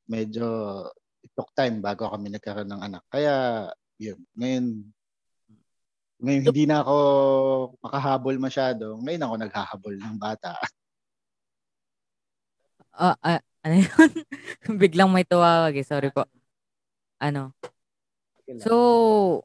[0.06, 0.46] medyo
[1.20, 3.02] it took time bago kami nagkaroon ng anak.
[3.10, 3.66] Kaya
[3.98, 4.86] yun, ngayon
[6.16, 6.96] ngayon hindi na ako
[7.84, 8.96] makahabol masyado.
[9.04, 10.56] Ngayon ako naghahabol ng bata.
[12.96, 14.10] Ah, ah, ano yun?
[14.80, 15.84] Biglang may tuwawag eh.
[15.84, 16.24] Sorry po.
[17.20, 17.52] Ano?
[18.64, 19.44] So,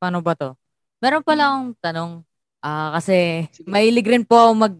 [0.00, 0.56] paano ba to?
[1.04, 2.12] Meron pala akong tanong.
[2.64, 3.68] Ah, kasi Sige.
[3.68, 4.74] mahilig rin po ako mag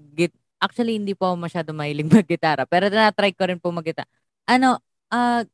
[0.65, 2.65] Actually, hindi po ako masyado mahilig mag-gitara.
[2.65, 3.85] Pero tinatry ko rin po mag
[4.49, 4.81] Ano,
[5.13, 5.45] ah,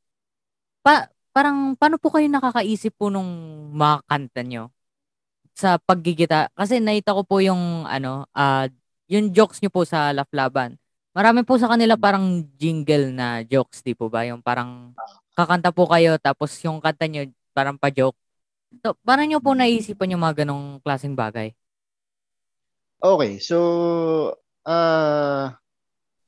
[0.86, 3.26] pa, parang, paano po kayo nakakaisip po nung
[3.74, 4.70] mga kanta nyo?
[5.54, 6.48] Sa paggigita.
[6.56, 8.66] Kasi nakita ko po yung, ano, ah,
[9.10, 10.78] yung jokes nyo po sa Laflaban.
[11.10, 14.22] Marami po sa kanila parang jingle na jokes, di po ba?
[14.30, 14.94] Yung parang
[15.34, 18.14] kakanta po kayo tapos yung kanta nyo parang pa-joke.
[18.86, 21.50] So, paano nyo po naisipan yung mga ganong klaseng bagay?
[23.02, 23.56] Okay, so
[24.68, 25.56] ah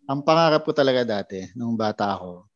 [0.08, 2.48] ang pangarap ko talaga dati nung bata ako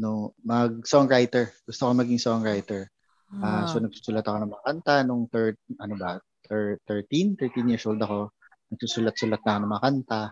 [0.00, 1.52] no mag-songwriter.
[1.68, 2.88] Gusto ko maging songwriter.
[3.36, 6.16] Ah, so nagsusulat ako ng mga kanta nung third ano ba?
[6.46, 8.30] Thir- 13, 13 years old ako.
[8.72, 10.22] Nagsusulat-sulat na ako ng mga kanta.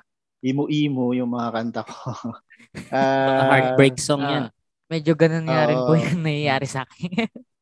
[0.44, 1.94] Imo-imo yung mga kanta ko.
[2.74, 4.44] Mga Ah, heartbreak song ah, yan.
[4.92, 7.10] Medyo ganun nga rin po yung nangyayari sa akin.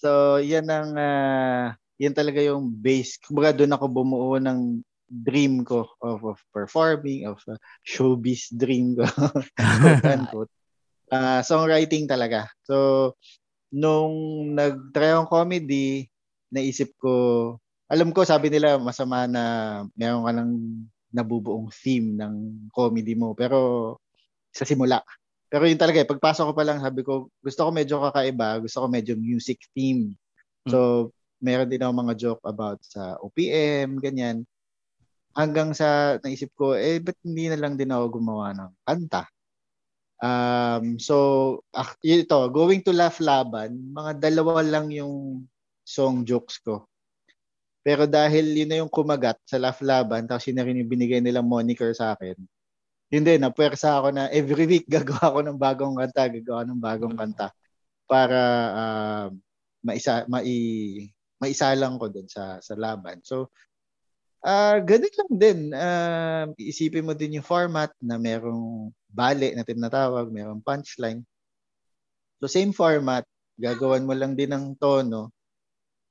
[0.00, 3.20] So, yan ang ah, yan talaga yung base.
[3.20, 9.04] Kumbaga doon ako bumuo ng dream ko of, of performing, of uh, showbiz dream ko.
[9.84, 10.52] quote unquote.
[11.12, 12.48] Ah, songwriting talaga.
[12.64, 13.12] So,
[13.70, 14.14] nung
[14.54, 16.10] nag-try akong comedy,
[16.50, 17.56] naisip ko,
[17.90, 19.44] alam ko sabi nila masama na
[19.94, 20.52] meron ka ng
[21.10, 23.98] nabubuong theme ng comedy mo pero
[24.54, 25.02] sa simula.
[25.50, 28.78] Pero yun talaga, eh, pagpasok ko pa lang, sabi ko, gusto ko medyo kakaiba, gusto
[28.82, 30.14] ko medyo music theme.
[30.70, 31.10] So,
[31.42, 34.46] meron din ako mga joke about sa OPM, ganyan.
[35.34, 39.26] Hanggang sa naisip ko, eh, ba't hindi na lang din ako gumawa ng kanta?
[40.20, 41.16] Um, so,
[41.72, 45.44] ah, ito, going to Laugh Laban, mga dalawa lang yung
[45.80, 46.84] song jokes ko.
[47.80, 51.24] Pero dahil yun na yung kumagat sa Laugh Laban, tapos yun na rin yung binigay
[51.24, 52.36] nilang moniker sa akin,
[53.10, 57.16] yun din, napuwersa ako na every week gagawa ako ng bagong kanta, gagawa ng bagong
[57.16, 57.48] kanta
[58.04, 58.40] para
[58.76, 59.26] uh,
[59.80, 61.08] maisa, mai,
[61.40, 63.24] maisalang ko dun sa, sa laban.
[63.24, 63.48] So,
[64.44, 65.58] uh, ganun lang din.
[65.72, 71.20] Uh, isipin mo din yung format na merong bale na tinatawag, merong punchline.
[72.40, 73.26] So, same format,
[73.60, 75.34] gagawan mo lang din ng tono.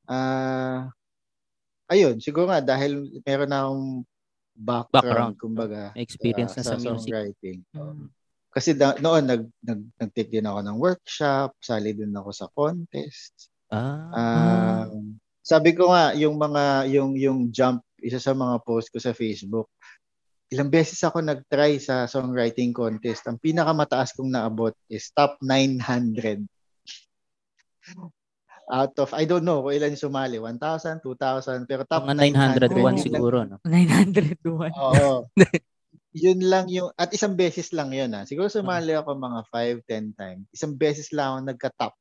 [0.05, 0.85] Uh,
[1.89, 3.87] ayun, siguro nga dahil meron na akong
[4.53, 7.09] background, background kumbaga, experience uh, na sa, sa music.
[7.09, 7.59] songwriting.
[7.73, 8.05] Mm.
[8.49, 13.53] Kasi da, noon nag, nag nag-take din ako ng workshop, sali din ako sa contest.
[13.69, 14.89] Ah.
[14.89, 19.13] Um, sabi ko nga yung mga yung yung jump isa sa mga post ko sa
[19.13, 19.69] Facebook.
[20.49, 23.25] Ilang beses ako nag-try sa songwriting contest.
[23.29, 26.45] Ang pinakamataas kong naabot is top 900
[28.69, 33.01] out of, I don't know kung ilan yung sumali, 1,000, 2,000, pero top Mga 901
[33.01, 33.57] siguro, no?
[33.65, 34.45] 901.
[34.77, 35.25] Oo.
[36.25, 38.23] yun lang yung, at isang beses lang yun, ha?
[38.23, 38.25] Ah.
[38.29, 40.45] Siguro sumali ako mga 5, 10 times.
[40.53, 41.93] Isang beses lang ako nagka-top.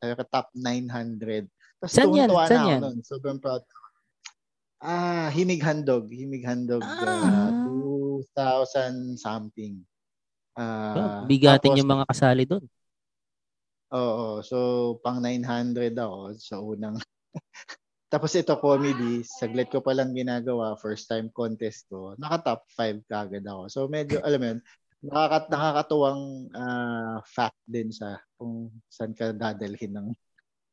[0.00, 1.48] Nagka-top 900.
[1.78, 2.28] Tapos Saan yan?
[2.32, 2.80] Saan na yan?
[2.82, 2.98] Nun.
[3.04, 3.62] Sobrang proud.
[4.78, 6.06] Ah, Himig Handog.
[6.10, 6.82] Himig Handog.
[6.82, 7.50] Ah.
[7.50, 9.82] Uh, 2,000 something.
[10.58, 12.64] Uh, bigatin tapos, yung mga kasali doon.
[13.94, 14.42] Oo.
[14.42, 14.56] So,
[15.02, 16.98] pang 900 ako sa unang.
[18.08, 19.20] Tapos ito, comedy.
[19.20, 20.72] Saglit ko pa lang ginagawa.
[20.80, 22.16] First time contest ko.
[22.16, 23.62] Naka-top 5 kagad ako.
[23.68, 24.60] So, medyo, alam mo yun,
[25.04, 26.22] nakakat nakakatuwang
[26.56, 30.08] uh, fact din sa kung saan ka dadalhin ng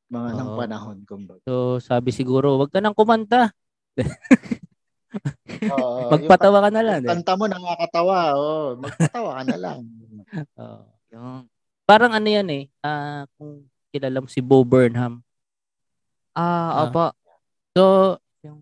[0.10, 0.38] mga Oo.
[0.40, 1.44] ng panahon kumbaga.
[1.44, 3.52] So, sabi siguro, wag ka nang kumanta.
[5.76, 7.02] Oo, Magpatawa ka na lang.
[7.04, 7.10] Eh.
[7.10, 8.36] Kanta mo nakakatawa.
[8.36, 9.80] Oh, magpatawa ka na lang.
[10.62, 10.84] Oo.
[11.16, 11.48] Yung
[11.86, 15.22] Parang ano yan eh, uh, kung kilala mo si Bo Burnham.
[16.34, 17.14] Ah, uh, opo.
[17.78, 17.84] So,
[18.42, 18.58] yung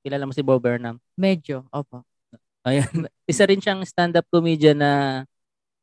[0.00, 0.96] kilala mo si Bo Burnham?
[1.20, 2.00] Medyo, opo.
[2.64, 2.88] Ayan.
[3.30, 5.22] Isa rin siyang stand-up comedian na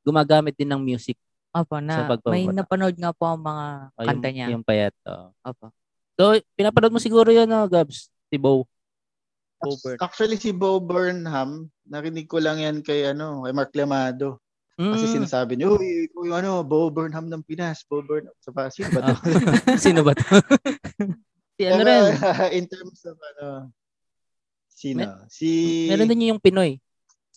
[0.01, 1.15] gumagamit din ng music.
[1.53, 4.47] Opo, na may napanood nga po ang mga oh, kanta yung, niya.
[4.57, 4.93] Yung payat.
[5.05, 5.29] Oh.
[5.45, 5.69] Opo.
[6.17, 8.09] So, pinapanood mo siguro yan, no, Gabs?
[8.33, 8.65] Si Bo.
[9.61, 10.01] Bo Burnham.
[10.01, 14.41] Actually, si Bo Burnham, narinig ko lang yan kay, ano, kay Mark Lemado.
[14.73, 15.13] Kasi mm.
[15.21, 18.33] sinasabi niyo, uy, uy, ano, Bo Burnham ng Pinas, Bo Burnham.
[18.41, 19.15] So, pa, sino ba to?
[19.77, 20.25] sino ba to?
[21.61, 22.17] si ano rin?
[22.57, 23.69] in terms of ano,
[24.73, 25.05] sino?
[25.05, 25.49] May, si...
[25.93, 26.81] Meron din yung Pinoy.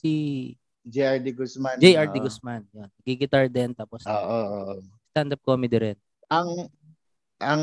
[0.01, 0.11] Si...
[0.81, 1.77] JRD Guzman.
[1.77, 2.63] JRD uh, Guzman.
[2.73, 2.89] Yan.
[3.05, 4.17] Gigitar din tapos Oo.
[4.17, 4.77] Uh, uh,
[5.13, 5.99] stand-up comedy rin.
[6.33, 6.73] Ang
[7.37, 7.63] ang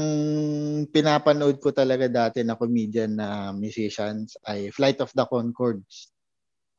[0.93, 6.13] pinapanood ko talaga dati na comedian na musicians ay Flight of the Concords.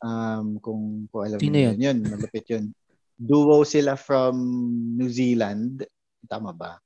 [0.05, 1.77] Um, kung, kung alam Sino yun?
[1.81, 2.75] Yun, malapit yun
[3.19, 4.35] duo sila from
[4.99, 5.87] New Zealand.
[6.27, 6.79] Tama ba?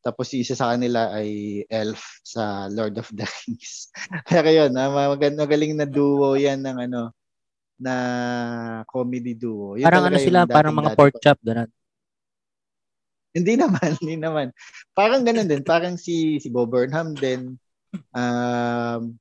[0.00, 3.92] Tapos isa sa kanila ay Elf sa Lord of the Rings.
[4.30, 7.12] Pero yun, ah, mag- magaling na duo yan ng ano,
[7.80, 7.94] na
[8.88, 9.76] comedy duo.
[9.76, 11.68] Yun parang ano sila, parang mga pork chop, ganun.
[13.36, 14.50] Hindi naman, hindi naman.
[14.90, 15.62] Parang ganun din.
[15.62, 17.54] Parang si si Bob Burnham din.
[18.10, 19.14] Um,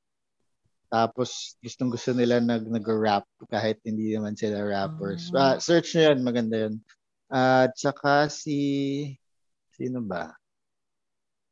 [0.90, 5.30] tapos gustong gusto nila nag nag-rap kahit hindi naman sila rappers.
[5.30, 6.82] Uh, search nyo yun, maganda yun.
[7.30, 8.58] At uh, saka si
[9.78, 10.34] sino ba?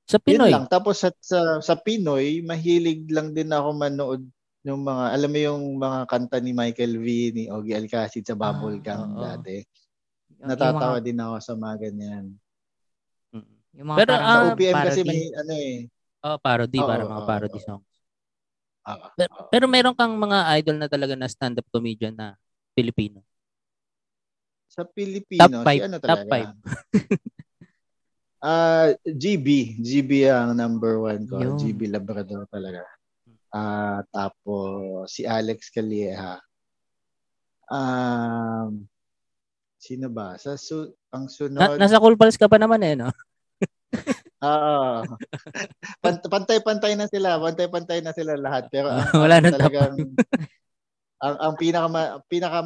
[0.10, 0.50] Sa Pinoy.
[0.50, 0.68] Yun lang.
[0.72, 4.24] Tapos sa, sa, sa Pinoy, mahilig lang din ako manood
[4.66, 8.80] ng mga, alam mo yung mga kanta ni Michael V, ni Ogie Alcacid sa Bubble
[8.82, 9.62] Gang uh, dati.
[10.42, 11.06] Natatawa mga...
[11.06, 12.26] din ako sa mga ganyan.
[13.78, 14.90] Yung mga Pero, parang, uh, sa OPM parody.
[14.90, 15.76] kasi may ano eh.
[16.26, 17.66] Oh, parody, oh, para mga oh, parody oh.
[17.66, 17.82] song.
[18.88, 22.34] Uh, pero, pero meron kang mga idol na talaga na stand-up comedian na
[22.74, 23.22] Pilipino.
[24.68, 26.10] Sa Pilipino, top five, si ano talaga?
[26.10, 27.28] Top 5.
[28.38, 29.82] Ah, uh, GB.
[29.82, 31.42] GB ang number one ko.
[31.42, 31.58] Yung.
[31.58, 32.86] GB Labrador talaga.
[33.50, 36.38] Ah, uh, tapos si Alex Calieja.
[37.66, 38.86] Um,
[39.82, 40.38] sino ba?
[40.38, 41.58] Sa su- ang sunod.
[41.58, 43.10] Na, nasa Cool Pals ka pa naman eh, no?
[44.44, 45.18] Oo.
[46.34, 48.70] pantay-pantay na sila, pantay-pantay na sila lahat.
[48.70, 49.96] Pero ang, wala nang talagang
[51.26, 52.62] ang ang pinaka pinaka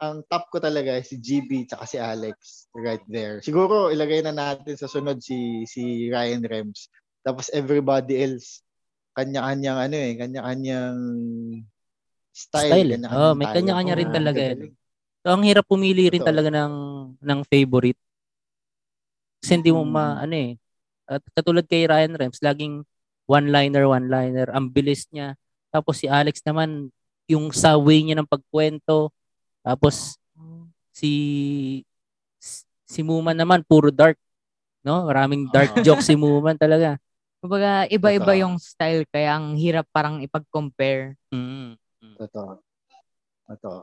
[0.00, 3.44] ang top ko talaga si GB at si Alex right there.
[3.44, 6.88] Siguro ilagay na natin sa sunod si si Ryan Rems.
[7.20, 8.64] Tapos everybody else
[9.12, 10.98] kanya-kanyang ano eh, kanya-kanyang
[12.32, 12.72] style.
[12.72, 12.90] Style.
[12.96, 14.56] kanya-kanyang Oh, may kanya-kanya rin talaga yan.
[14.56, 14.74] gagaling.
[15.20, 16.30] So, ang hirap pumili rin Totoo.
[16.32, 16.74] talaga ng
[17.20, 18.00] ng favorite.
[19.44, 19.92] Kasi hindi mo Mm.
[19.92, 20.50] ma ano eh.
[21.10, 22.86] At katulad kay Ryan Rems, laging
[23.26, 24.46] one-liner, one-liner.
[24.54, 25.34] Ang bilis niya.
[25.74, 26.94] Tapos si Alex naman,
[27.26, 29.10] yung sa way niya ng pagkwento.
[29.66, 30.14] Tapos
[30.94, 31.12] si
[32.86, 34.18] si Muman naman puro dark.
[34.82, 35.06] No?
[35.06, 35.82] Maraming dark Oo.
[35.86, 36.98] jokes si Muman talaga.
[37.40, 38.42] Kumbaga, iba-iba Totoo.
[38.42, 41.16] yung style kaya ang hirap parang ipag-compare.
[41.32, 41.78] Mm.
[42.18, 42.60] Totoo.
[43.48, 43.80] Totoo.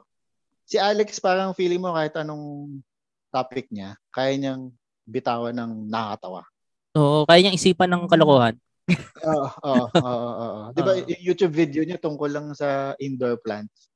[0.67, 2.77] Si Alex parang feeling mo kahit anong
[3.31, 4.69] topic niya, kaya niyang
[5.07, 6.43] bitawan ng nakakatawa.
[6.97, 8.57] So, kaya niyang isipan ng kalokohan.
[9.21, 10.61] Oo, oo, oo, oo.
[10.73, 11.05] 'Di ba Oo.
[11.21, 13.93] YouTube video niya tungkol lang sa indoor plants.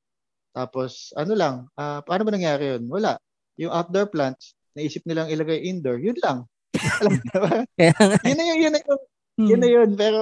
[0.54, 2.86] Tapos ano lang, ah, paano ba nangyari 'yun?
[2.86, 3.18] Wala.
[3.58, 6.46] Yung outdoor plants, naisip nilang ilagay indoor, 'yun lang.
[7.02, 7.66] Alam mo ba?
[8.30, 9.00] Yun na yun, yun na yun,
[9.42, 9.90] yun na yun.
[9.98, 10.22] Pero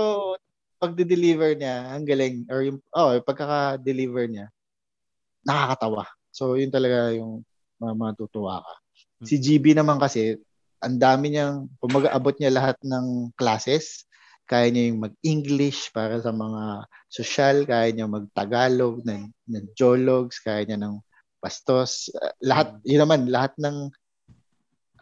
[0.80, 2.48] pag deliver niya, ang galing.
[2.48, 4.48] Or yung, oh, yung pagkaka-deliver niya,
[5.44, 6.08] nakakatawa.
[6.32, 7.44] So, yun talaga yung
[7.84, 8.74] ma- matutuwa ka.
[9.28, 10.40] Si GB naman kasi,
[10.80, 14.08] ang dami niyang, kumaga abot niya lahat ng classes.
[14.50, 20.66] Kaya niya yung mag-English para sa mga social, kaya niya mag-Tagalog, ng, ng Jologs, kaya
[20.66, 20.98] niya ng
[21.40, 22.12] Bastos.
[22.12, 23.88] Uh, lahat, yun naman, lahat ng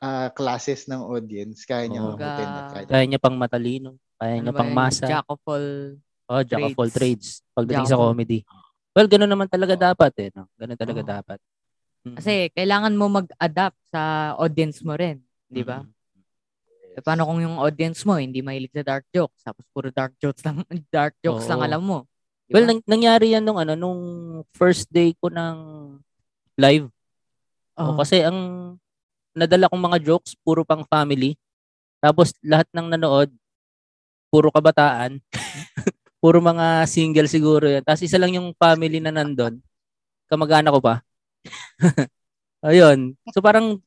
[0.02, 2.14] ah, classes ng audience, kaya niya Oo.
[2.14, 3.98] abutin at kaya kaya niya pang matalino.
[4.18, 5.06] Kaya niya Ano ba pang masa.
[5.06, 5.70] Jack of all.
[6.28, 7.42] Oh, jack of all trades.
[7.42, 7.56] trades.
[7.56, 8.40] Pagdating Jack sa comedy.
[8.94, 9.84] Well, ganun naman talaga Oo.
[9.94, 10.30] dapat eh.
[10.34, 10.50] No?
[10.58, 11.10] Ganun talaga Oo.
[11.10, 11.40] dapat.
[12.06, 12.16] Mm.
[12.18, 15.22] Kasi kailangan mo mag-adapt sa audience mo rin.
[15.48, 15.80] Di ba?
[15.82, 15.96] Mm.
[16.98, 20.42] Eh, Paano kung yung audience mo hindi mahilig sa dark jokes tapos puro dark jokes
[20.44, 21.68] lang dark jokes lang Oo.
[21.68, 21.98] alam mo.
[22.48, 24.02] Di Well, nang- nangyari yan nung ano nung
[24.56, 25.58] first day ko ng
[26.58, 26.90] live.
[27.78, 27.98] O, Oo.
[28.02, 28.40] kasi ang
[29.38, 31.38] nadala kong mga jokes puro pang family.
[32.02, 33.30] Tapos lahat ng nanood
[34.34, 35.22] puro kabataan.
[36.22, 37.86] puro mga single siguro yan.
[37.86, 39.62] Tapos isa lang yung family na nandun.
[40.28, 40.96] Kamag-anak ko pa.
[42.68, 43.14] Ayun.
[43.32, 43.78] So parang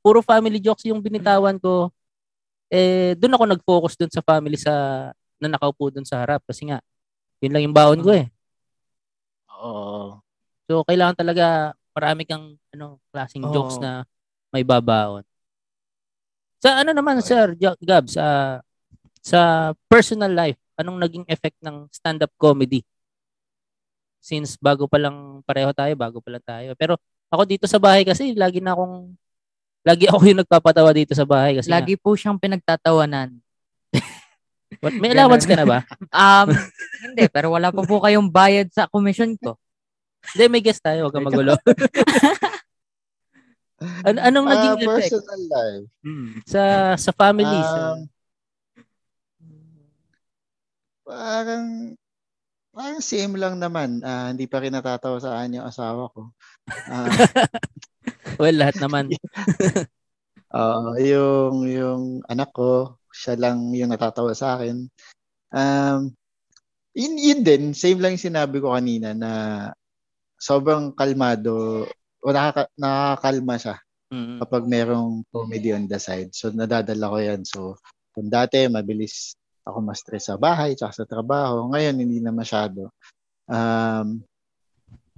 [0.00, 1.92] puro family jokes yung binitawan ko.
[2.72, 4.74] Eh, doon ako nag-focus doon sa family sa
[5.40, 6.78] na nakaupo doon sa harap kasi nga
[7.40, 8.28] yun lang yung baon ko eh.
[9.56, 10.20] Oo.
[10.68, 13.52] So kailangan talaga marami kang ano klaseng Oo.
[13.52, 14.04] jokes na
[14.52, 15.24] may babaon.
[16.60, 18.60] Sa ano naman sir Jo- Gabs sa
[19.20, 22.84] sa personal life, anong naging effect ng stand-up comedy?
[24.20, 26.70] Since bago pa lang pareho tayo, bago pa lang tayo.
[26.76, 27.00] Pero
[27.32, 29.16] ako dito sa bahay kasi lagi na akong
[29.80, 33.32] lagi ako yung nagpapatawa dito sa bahay kasi Lagi po siyang pinagtatawanan.
[33.32, 33.42] nga,
[34.82, 35.78] What, may allowance ka na ba?
[36.12, 36.48] Um,
[37.02, 39.56] hindi, pero wala pa po kayong bayad sa commission ko.
[40.32, 41.06] Hindi, may guest tayo.
[41.06, 41.56] Huwag kang magulo.
[44.04, 45.16] An- anong Ah, naging effect?
[45.16, 45.86] personal life.
[46.04, 46.60] Hmm, sa
[46.94, 48.00] sa family sa Um,
[51.02, 51.64] parang
[52.70, 54.04] parang same lang naman.
[54.04, 56.28] Ah, hindi pa rin natatawa sa akin yung asawa ko.
[56.86, 57.08] Ah,
[58.40, 59.10] well lahat naman
[60.50, 64.82] Oo, yung yung anak ko, siya lang yung natatawa sa akin.
[65.54, 66.10] Um,
[66.90, 69.30] yun, yun din, same lang yung sinabi ko kanina na
[70.42, 71.86] sobrang kalmado
[72.18, 73.76] o nakaka, nakakalma siya
[74.10, 74.42] Mm.
[74.42, 76.34] kapag merong comedy on the side.
[76.34, 77.46] So, nadadala ko yan.
[77.46, 77.78] So,
[78.10, 81.70] kung dati, mabilis ako ma-stress sa bahay tsaka sa trabaho.
[81.70, 82.90] Ngayon, hindi na masyado.
[83.46, 84.18] Um,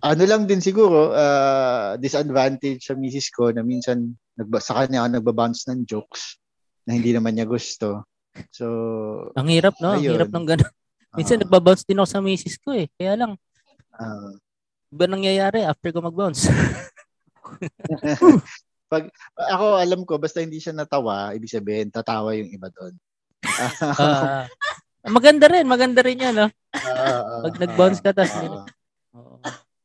[0.02, 5.08] ano lang din siguro, uh, disadvantage sa misis ko na minsan nagba, sa kanya ako
[5.14, 6.42] nagbabounce ng jokes
[6.82, 8.02] na hindi naman niya gusto.
[8.50, 8.66] So,
[9.38, 10.18] Ang hirap no, ang Ayun.
[10.18, 10.72] hirap ng ganun.
[11.18, 12.88] Minsan ah, nagbabounce din ako sa misis ko eh.
[12.96, 13.32] Kaya lang
[13.94, 14.32] ah,
[14.90, 16.48] iba nangyayari after ko magbounce.
[18.92, 22.96] pag ako alam ko basta hindi siya natawa, ibig sabihin tatawa yung iba doon.
[23.44, 24.48] Ah,
[25.16, 26.48] maganda rin, maganda rin 'yan, no.
[26.72, 28.24] Ah, Pag nag-bounce ka, ah.
[28.24, 28.64] Oo.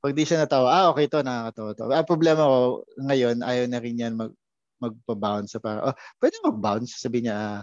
[0.08, 1.84] Pag di siya natawa, ah, okay to, nakakatawa to.
[1.91, 2.58] Ang problema ko,
[2.96, 4.32] ngayon, ayaw na rin yan mag,
[4.80, 5.52] magpa-bounce.
[5.52, 6.96] So, parang, oh, pwede mag-bounce.
[6.96, 7.62] Sabi niya, ah,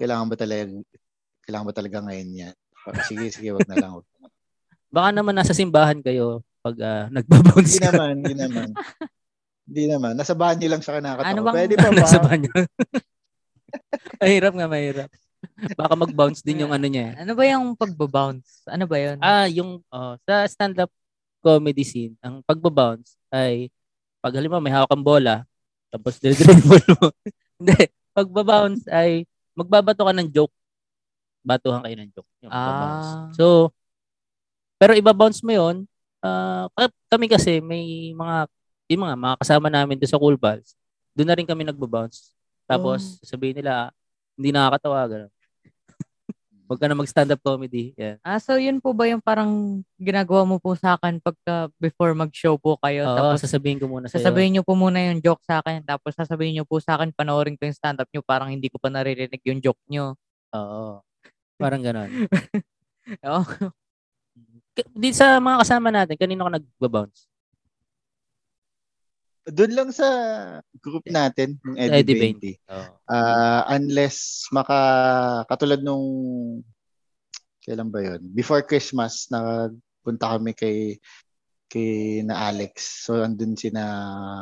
[0.00, 0.72] kailangan ba talaga,
[1.44, 2.54] kailangan ba talaga ngayon yan?
[2.88, 3.92] Oh, sige, sige, wag na lang.
[4.88, 7.92] Baka naman nasa simbahan kayo pag ah, nagbabounce Hindi ka.
[7.92, 8.68] naman, hindi naman.
[9.68, 10.12] Hindi naman.
[10.16, 11.28] Nasa banyo lang siya nakakatawa.
[11.28, 12.00] Ano bang- Pwede pa ba?
[12.00, 12.48] nasa banyo.
[14.24, 15.10] mahirap nga, mahirap.
[15.76, 17.12] Baka mag-bounce din yung ano niya.
[17.12, 17.28] eh.
[17.28, 18.64] Ano ba yung pagbabounce?
[18.64, 19.18] Ano ba yun?
[19.20, 20.88] Ah, yung oh, sa stand-up
[21.44, 23.68] comedy scene, ang pagbabounce ay
[24.24, 25.44] pag halimbawa may hawak kang bola,
[25.92, 27.12] tapos dribble mo.
[27.60, 30.54] Hindi, pagbabounce ay magbabato ka ng joke.
[31.44, 32.30] Batuhan kayo ng joke.
[32.40, 32.50] Yung.
[32.50, 33.28] Ah.
[33.36, 33.68] So,
[34.80, 35.84] pero ibabounce mo yun,
[36.24, 38.48] ah, ka- kami kasi may mga,
[38.88, 40.72] yung mga, mga kasama namin doon sa Cool Pals,
[41.12, 42.32] doon na rin kami nagbabounce.
[42.64, 43.92] Tapos, sabihin nila,
[44.34, 45.32] hindi nakakatawa, gano'n.
[46.64, 47.92] Huwag ka na mag-stand-up comedy.
[48.00, 48.16] Yan.
[48.24, 52.56] Ah, so yun po ba yung parang ginagawa mo po sa akin pagka before mag-show
[52.56, 53.04] po kayo?
[53.04, 54.24] Oo, tapos sasabihin ko muna sa'yo.
[54.24, 55.84] sasabihin nyo po muna yung joke sa akin.
[55.84, 58.24] Tapos sasabihin nyo po sa akin, panoorin ko yung stand-up nyo.
[58.24, 60.16] Parang hindi ko pa naririnig yung joke nyo.
[60.56, 61.04] Oo.
[61.60, 62.08] Parang ganon.
[63.28, 63.44] Oo.
[64.74, 67.28] K- Di sa mga kasama natin, kanino ka nagbabounce?
[69.44, 70.08] Doon lang sa
[70.80, 72.72] group natin, yung Sa Eddie, Eddie 20.
[72.72, 72.92] Oo.
[73.04, 74.78] Ah, unless maka
[75.44, 76.04] katulad nung
[77.60, 78.24] kailan ba 'yon?
[78.32, 80.96] Before Christmas nagpunta kami kay
[81.68, 83.04] kay na Alex.
[83.04, 83.84] So andun si na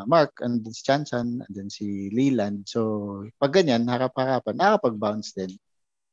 [0.06, 2.70] Mark, andun si Chanchan, andun si Leland.
[2.70, 5.52] So pag ganyan, harap-harapan, nakakapag-bounce din.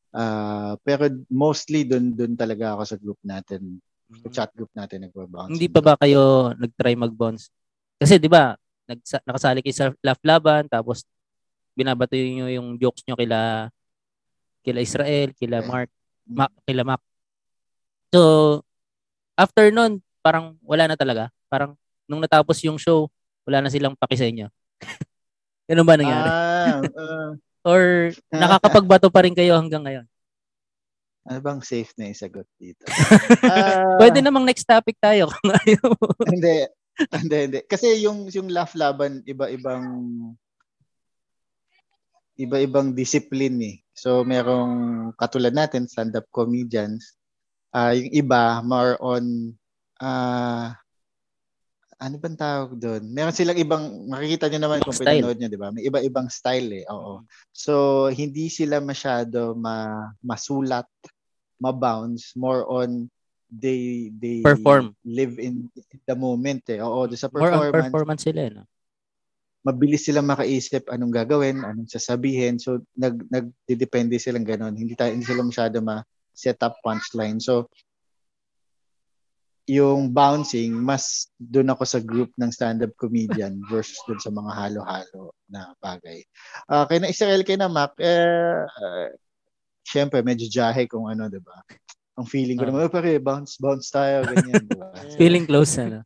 [0.10, 3.78] Ah, pero mostly doon doon talaga ako sa group natin,
[4.26, 5.54] sa chat group natin nagba-bounce.
[5.54, 7.54] Hindi pa ba kayo nag-try mag-bounce?
[8.02, 8.58] Kasi 'di ba,
[8.90, 11.06] nagsa- nakasali kayo sa laugh laban tapos
[11.78, 13.70] binabato niyo yung jokes niyo kila
[14.66, 15.64] kila Israel, kila.
[15.64, 15.90] Mark,
[16.28, 17.02] Mac, kila Mac.
[18.12, 18.22] So,
[19.40, 21.32] after nun, parang wala na talaga.
[21.48, 21.74] Parang
[22.10, 23.08] nung natapos yung show,
[23.48, 24.52] wala na silang paki sa inyo.
[25.70, 26.30] Ganun ba nangyari?
[26.30, 27.32] Ah, ah,
[27.70, 30.08] Or nakakapagbato pa rin kayo hanggang ngayon?
[31.30, 32.90] ano bang safe na isagot dito?
[33.50, 36.10] Ah, Pwede namang next topic tayo kung ayaw mo.
[36.26, 36.66] hindi.
[37.24, 37.60] Hindi, hindi.
[37.64, 39.84] Kasi yung yung laugh laban iba-ibang
[42.39, 43.78] iba-ibang discipline eh.
[43.91, 47.16] So merong katulad natin stand-up comedians.
[47.72, 49.56] Ah, yung iba more on
[50.00, 50.76] ah
[52.00, 53.12] ano bang tawag doon?
[53.12, 55.20] Meron silang ibang makikita niyo naman kung Style.
[55.20, 55.70] pinanood niyo, 'di ba?
[55.76, 56.86] May iba-ibang style eh.
[56.88, 57.28] Oo.
[57.52, 60.88] So hindi sila masyado ma masulat,
[61.60, 63.12] ma-bounce, more on
[63.50, 64.93] they they Perform.
[65.04, 65.68] live in
[66.06, 66.80] the moment eh.
[66.80, 68.66] Oo, sa More on performance, performance sila, eh, no?
[69.60, 72.56] mabilis silang makaisip anong gagawin, anong sasabihin.
[72.62, 74.78] So nag nagdedepende silang ganoon.
[74.78, 76.00] Hindi tayo hindi sila masyado ma
[76.32, 77.43] set up punchline.
[77.43, 77.68] So
[79.70, 85.30] yung bouncing, mas doon ako sa group ng stand-up comedian versus doon sa mga halo-halo
[85.45, 86.26] na bagay.
[86.66, 89.14] Ah, kay na Israel, kay na Mac, eh, uh,
[89.86, 91.54] syempre, medyo jahe kung ano, di ba?
[92.20, 92.76] Ang feeling ko Ah.
[92.76, 94.92] naman, "Oh, pare, bounce, bounce tayo, ganyan, di ba?
[95.24, 96.04] Feeling close, ano?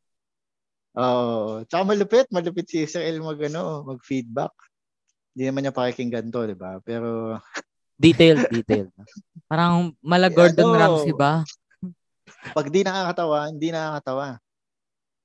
[0.94, 1.66] Oo.
[1.66, 4.54] Tsaka malupit, malupit si Israel mag, ano, mag-feedback.
[5.34, 6.78] Hindi naman niya pakikinggan to, di ba?
[6.86, 7.34] Pero,
[7.98, 8.94] Detailed, detailed.
[8.94, 9.06] no?
[9.50, 10.78] Parang mala Gordon Ano?
[10.78, 11.42] Ramsay ba?
[12.54, 14.38] pag di nakakatawa, hindi nakakatawa.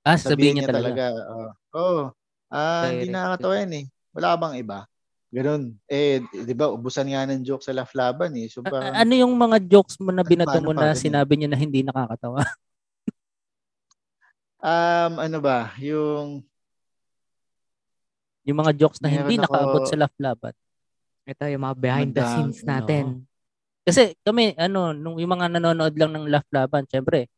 [0.09, 1.05] Ah, sabihin niya niya talaga.
[1.13, 1.49] Oo.
[1.77, 2.03] Oh,
[2.49, 3.85] ah, hindi nakakatawa yan eh.
[4.17, 4.89] Wala bang iba?
[5.29, 5.77] Ganun.
[5.85, 8.49] Eh, di ba, ubusan nga ng joke sa laugh laban eh.
[8.49, 11.05] So, A- parang, ano yung mga jokes mo na binato mo na ganun?
[11.05, 12.41] sinabi niya na hindi nakakatawa?
[14.65, 16.41] um, ano ba, yung,
[18.49, 20.55] yung mga jokes na hindi ako- nakaabot sa laugh laban.
[21.29, 23.05] Ito yung mga behind the Madami, scenes natin.
[23.85, 27.29] Kasi kami, ano, nung yung mga nanonood lang ng laugh laban, syempre,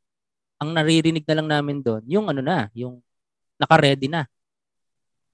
[0.62, 3.02] ang naririnig na lang namin doon, yung ano na, yung
[3.58, 4.30] naka-ready na.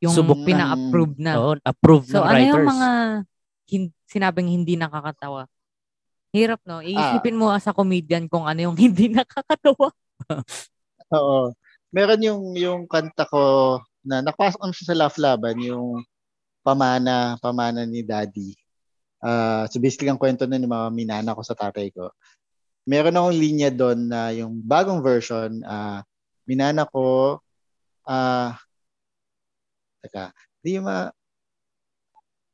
[0.06, 0.46] Yung Subok na.
[0.46, 1.32] pina-approve na.
[1.36, 2.54] Oo, approved So ng ano writers.
[2.54, 2.88] yung mga
[3.66, 5.50] hin- sinabing hindi nakakatawa?
[6.30, 6.78] Hirap no?
[6.80, 9.90] Iisipin mo as a comedian kung ano yung hindi nakakatawa.
[11.10, 11.40] oo.
[11.88, 16.02] Meron yung, yung kanta ko na nakapasok naman siya sa laugh laban, yung
[16.60, 18.52] pamana, pamana ni daddy.
[19.18, 22.10] Ah, so basically ang kwento nun yung mga minana ko sa tatay ko.
[22.84, 26.02] Meron akong linya doon na yung bagong version, ah,
[26.44, 27.38] minana ko,
[28.04, 28.54] ah,
[30.06, 30.30] teka,
[30.62, 31.10] di ma,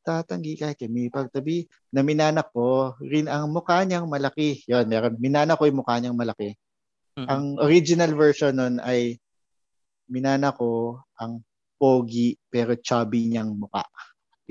[0.03, 4.67] tatanggi kahit kami pagtabi na minana ko rin ang mukha niyang malaki.
[4.67, 5.15] Yon, meron.
[5.23, 6.59] Minana ko yung mukha niyang malaki.
[7.17, 7.27] Mhm.
[7.31, 9.17] Ang original version nun ay
[10.11, 11.41] minana ko ang
[11.79, 13.87] pogi pero chubby niyang mukha.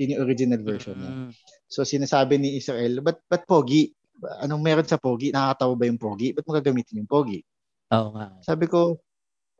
[0.00, 1.14] Yun yung original version nun.
[1.28, 1.30] Mm.
[1.68, 3.92] So sinasabi ni Israel, ba't, ba't pogi?
[4.40, 5.30] Anong meron sa pogi?
[5.30, 6.32] Nakakatawa ba yung pogi?
[6.32, 7.44] Ba't mo gagamitin yung pogi?
[7.92, 8.36] Oo nga.
[8.40, 8.96] Sabi ko,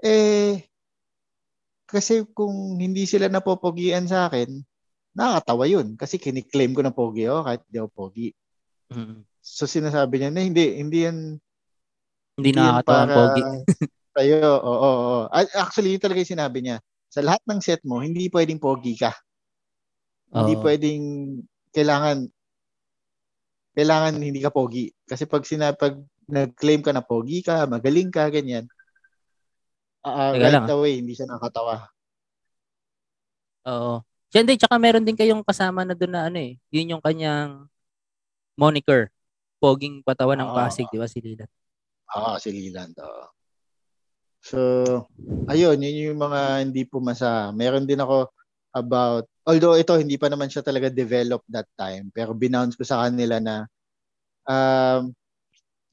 [0.01, 0.72] eh,
[1.87, 4.63] kasi kung hindi sila napopogian sa akin,
[5.13, 5.95] nakakatawa yun.
[5.97, 8.29] Kasi kiniklaim ko na pogi ako kahit hindi ako pogi.
[8.93, 9.19] Mm.
[9.43, 11.19] So sinasabi niya na hindi, hindi yan
[12.41, 13.43] Hindi Hindi nakakatawa para pogi.
[14.13, 15.23] Sa'yo, oo, oo, oo.
[15.33, 16.77] Actually, yun talaga yung sinabi niya.
[17.09, 19.13] Sa lahat ng set mo, hindi pwedeng pogi ka.
[20.33, 20.65] Hindi Oo.
[20.65, 21.05] pwedeng,
[21.73, 22.29] kailangan,
[23.73, 24.93] kailangan hindi ka pogi.
[25.09, 25.97] Kasi pag sina, pag
[26.29, 28.69] nag-claim ka na pogi ka, magaling ka, ganyan,
[30.05, 30.75] ah, Teka right lang, ah.
[30.75, 31.87] away, hindi siya nakatawa.
[33.69, 34.03] Oo.
[34.33, 36.57] Siya, hindi, tsaka meron din kayong kasama na doon na ano eh.
[36.73, 37.69] Yun yung kanyang
[38.57, 39.13] moniker.
[39.63, 40.57] Poging patawan ng Oo.
[40.57, 41.47] Pasig, di ba si Lila?
[42.19, 42.97] Oo, si Leland.
[42.99, 43.25] oo.
[44.43, 44.59] So,
[45.47, 47.55] ayun, yun yung mga hindi pumasa.
[47.55, 48.27] Meron din ako
[48.75, 53.07] about, although ito, hindi pa naman siya talaga developed that time, pero binounce ko sa
[53.07, 53.71] kanila na,
[54.51, 55.15] um,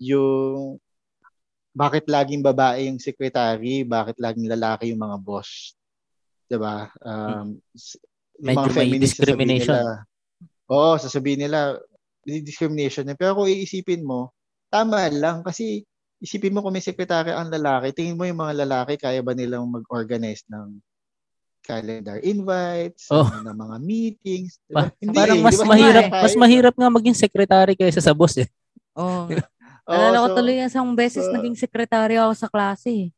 [0.01, 0.81] yung
[1.79, 5.71] bakit laging babae yung secretary, bakit laging lalaki yung mga boss.
[6.51, 6.91] 'Di ba?
[6.99, 7.95] Um, s-
[8.35, 9.79] yung Medyo may discrimination.
[9.79, 10.03] Nila,
[10.67, 11.79] oo, sasabihin nila,
[12.23, 13.07] discrimination.
[13.07, 13.15] yun.
[13.15, 14.31] Pero kung iisipin mo,
[14.67, 15.83] tama lang kasi
[16.19, 19.67] isipin mo kung may secretary ang lalaki, tingin mo yung mga lalaki, kaya ba nilang
[19.67, 20.79] mag-organize ng
[21.61, 23.27] calendar invites, Oh.
[23.29, 24.91] ng mga meetings, di Pa- ba?
[24.99, 25.67] Hindi, parang mas di ba?
[25.69, 28.47] mahirap, mas mahirap nga maging secretary kaysa sa boss eh.
[28.95, 29.27] Oh,
[29.89, 33.11] Oo, alala ko so, tuloy isang beses so- naging sekretaryo ako sa klase.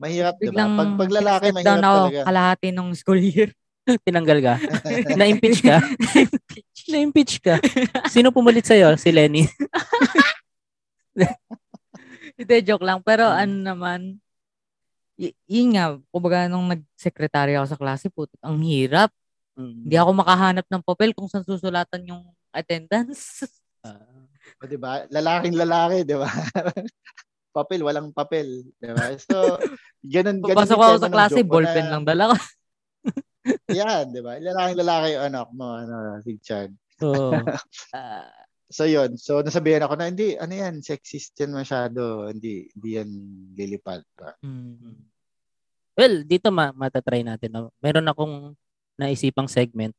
[0.00, 0.56] Mahirap, di ba?
[0.56, 2.20] Biglang Pag, pag lalaki, step down mahirap ako talaga.
[2.24, 3.52] kalahati nung school year.
[4.08, 4.54] Tinanggal ka.
[5.20, 5.76] Na-impeach ka.
[6.88, 7.54] Na-impeach ka.
[8.08, 8.96] Sino pumalit sa'yo?
[8.96, 9.44] Si Lenny.
[12.40, 13.02] Hindi, joke lang.
[13.02, 13.36] Pero Mm.
[13.36, 14.00] ano naman,
[15.14, 19.12] y- yun nga, kumbaga nung nag-secretary ako sa klase, putik, ang hirap.
[19.52, 23.44] Hindi ako makahanap ng papel kung saan susulatan yung attendance.
[23.84, 24.00] Ah.
[24.60, 25.08] O, di ba?
[25.08, 26.28] Lalaking lalaki, di ba?
[27.56, 28.68] papel, walang papel.
[28.76, 29.16] Di ba?
[29.16, 29.56] So,
[30.04, 32.36] ganun, ganun yung ako sa klase, ballpen na- lang dala ko.
[33.80, 34.36] Yan, di ba?
[34.36, 36.70] Lalaking lalaki yung anak mo, ano, si Chad.
[37.00, 37.32] So,
[37.96, 38.28] Ah,
[38.70, 39.18] So, yun.
[39.18, 42.30] So, nasabihan ako na, hindi, ano yan, sexist yan masyado.
[42.30, 43.10] Hindi, hindi yan
[43.58, 44.06] lilipad.
[44.14, 44.38] Ba?
[44.46, 44.94] mm,
[45.98, 47.50] well, dito ma matatry natin.
[47.50, 47.74] No?
[47.82, 48.54] Meron akong
[48.94, 49.90] naisipang segment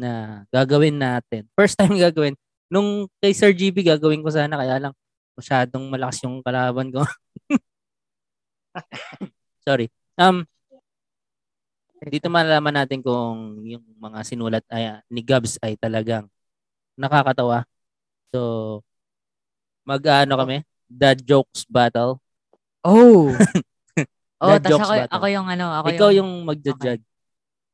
[0.00, 1.44] na gagawin natin.
[1.52, 2.40] First time gagawin.
[2.70, 4.94] Nung kay Sir GB gagawin ko sana kaya lang
[5.34, 7.02] masyadong malakas yung kalaban ko.
[9.66, 9.90] Sorry.
[10.14, 10.46] Um
[12.00, 16.30] dito malalaman natin kung yung mga sinulat ay, ni Gabs ay talagang
[16.96, 17.66] nakakatawa.
[18.32, 18.80] So
[19.84, 20.62] mag-ano kami?
[20.86, 22.22] Dad jokes battle.
[22.86, 23.34] Oh!
[24.42, 25.14] oh, tas ako, ba to?
[25.18, 27.04] ako yung ano, ako Ikaw yung, yung magja-judge.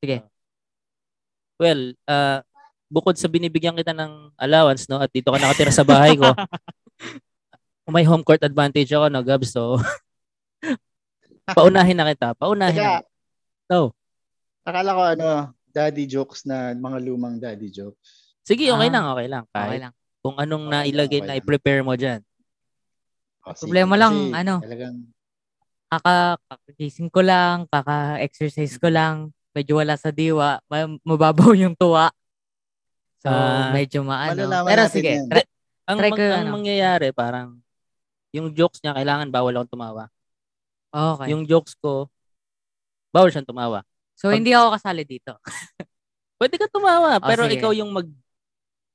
[0.03, 0.17] Sige.
[1.57, 2.43] Well, uh,
[2.87, 6.27] bukod sa binibigyan kita ng allowance, no, at dito ka nakatira sa bahay ko,
[7.91, 9.79] may home court advantage ako, no, Gabs, so,
[11.57, 13.07] paunahin na kita, paunahin kita.
[13.67, 13.91] No.
[14.63, 15.27] akala ko ano,
[15.71, 18.35] daddy jokes na mga lumang daddy jokes.
[18.43, 19.45] Sige, okay Ah, lang, okay lang.
[19.45, 19.93] okay Kahit lang.
[20.23, 21.39] kung anong Okay nailagay okay na lang.
[21.39, 22.21] i-prepare mo dyan.
[23.43, 23.63] O, sige.
[23.67, 24.55] Problema lang, Kasi ano?
[24.63, 24.97] Talagang,
[25.87, 26.15] Kaka,
[26.51, 32.11] kakagising ko lang, kaka-exercise ko lang, medyo wala sa diwa, ma- mababaw yung tuwa.
[33.27, 33.75] So, Ah.
[33.75, 34.39] medyo maano.
[34.63, 35.27] Pero sige, yan.
[35.27, 35.51] try-
[35.87, 36.55] Ang, Try mang- ko yung ang ano.
[36.55, 37.49] mangyayari, parang,
[38.31, 40.07] yung jokes niya, kailangan bawal akong tumawa.
[40.89, 41.35] okay.
[41.35, 42.07] Yung jokes ko,
[43.11, 43.83] bawal siyang tumawa.
[44.15, 45.35] so, pag- hindi ako kasali dito.
[46.39, 47.59] Pwede ka tumawa, Oh, pero sige.
[47.59, 48.07] ikaw yung mag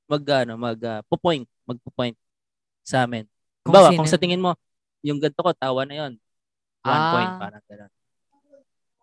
[0.08, 2.16] mag ano, mag uh, po-point, magpo-point
[2.84, 3.24] sa amin.
[3.64, 4.56] Kung Bawa, sino- kung sa tingin mo,
[5.02, 6.14] yung ganito ko, tawa na yon
[6.82, 7.12] One Ah.
[7.12, 7.92] point, parang gano'n.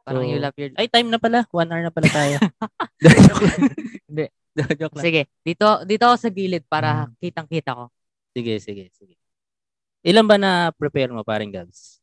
[0.04, 0.70] Parang So, you love your...
[0.76, 1.44] Ay, time na pala.
[1.50, 2.36] One hour na pala tayo.
[4.08, 4.24] Hindi.
[4.80, 5.04] Joke lang.
[5.04, 7.14] Sige, dito dito ako sa gilid para Hmm.
[7.18, 7.84] kitang-kita ko.
[8.34, 9.14] Sige, sige, sige.
[10.06, 11.98] Ilan ba na prepare mo, paring Gabs?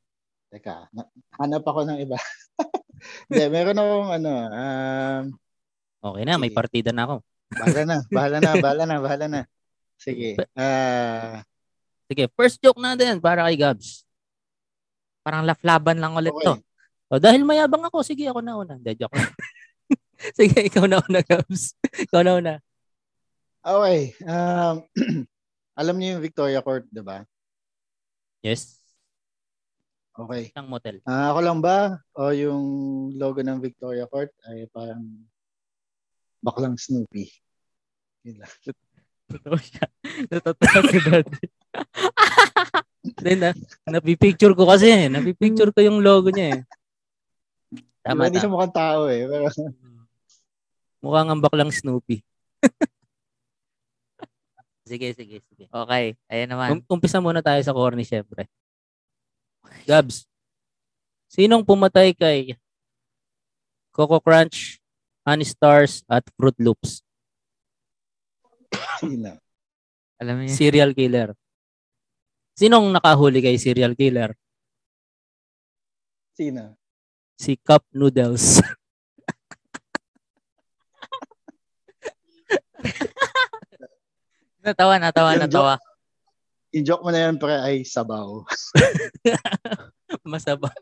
[0.55, 1.03] teka, na,
[1.35, 2.15] hanap ako ng iba.
[3.27, 5.23] Hindi, meron akong ano, um,
[6.05, 6.57] Okay na, may Sige.
[6.61, 7.15] partida na ako.
[7.49, 9.41] bahala na, bahala na, bahala na, bahala na.
[9.99, 10.37] Sige.
[10.53, 11.41] Ah,
[12.05, 14.05] Sige, first joke natin para kay Gabs.
[15.25, 16.45] Parang laflaban lang ulit okay.
[16.45, 16.53] to.
[17.09, 18.77] O, dahil mayabang ako, sige, ako na una.
[18.77, 19.33] Hindi, joke lang.
[20.37, 21.75] sige, ikaw na una, Gabs.
[22.09, 22.53] Ikaw na una.
[23.65, 24.13] Okay.
[24.21, 24.75] Um,
[25.81, 27.25] alam niyo yung Victoria Court, 'di ba?
[28.45, 28.77] Yes.
[30.15, 30.53] Okay.
[30.53, 31.03] Isang motel.
[31.03, 32.63] Ah, ako lang ba o yung
[33.19, 35.03] logo ng Victoria Court ay parang
[36.39, 37.27] baklang Snoopy?
[38.23, 38.53] Yun lang.
[39.33, 39.85] Totoo siya.
[40.29, 41.45] Totoo si daddy.
[43.25, 43.51] Then, na,
[43.89, 44.87] napipicture ko kasi.
[44.93, 45.05] eh.
[45.09, 46.61] Napipicture ko yung logo niya eh.
[48.05, 49.25] Tama, Diba, Hindi siya mukhang tao eh.
[49.25, 49.45] Pero,
[51.05, 52.25] Mukhang ang baklang Snoopy.
[54.89, 55.69] sige, sige, sige.
[55.69, 56.81] Okay, ayan naman.
[56.81, 58.49] Um, umpisa muna tayo sa corny, syempre.
[59.85, 60.25] Gabs,
[61.29, 62.57] sinong pumatay kay
[63.93, 64.81] Coco Crunch,
[65.21, 67.05] Honey Stars, at Fruit Loops?
[69.05, 69.37] sino?
[70.17, 71.37] Alam niyo, Serial killer.
[72.57, 74.33] Sinong nakahuli kay serial killer?
[76.33, 76.73] Sino?
[77.37, 78.57] Si Cup Noodles.
[84.65, 85.73] natawa, natawa, Yung natawa.
[86.75, 88.43] Yung joke mo na yan pre ay sabaw.
[90.31, 90.69] Masaba.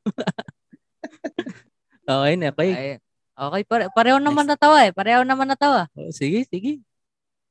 [2.09, 2.71] okay na, okay.
[2.73, 2.91] Ay,
[3.35, 4.91] okay, pare, pareho naman natawa eh.
[4.95, 5.87] Pareho naman natawa.
[5.93, 6.81] Oh, sige, sige.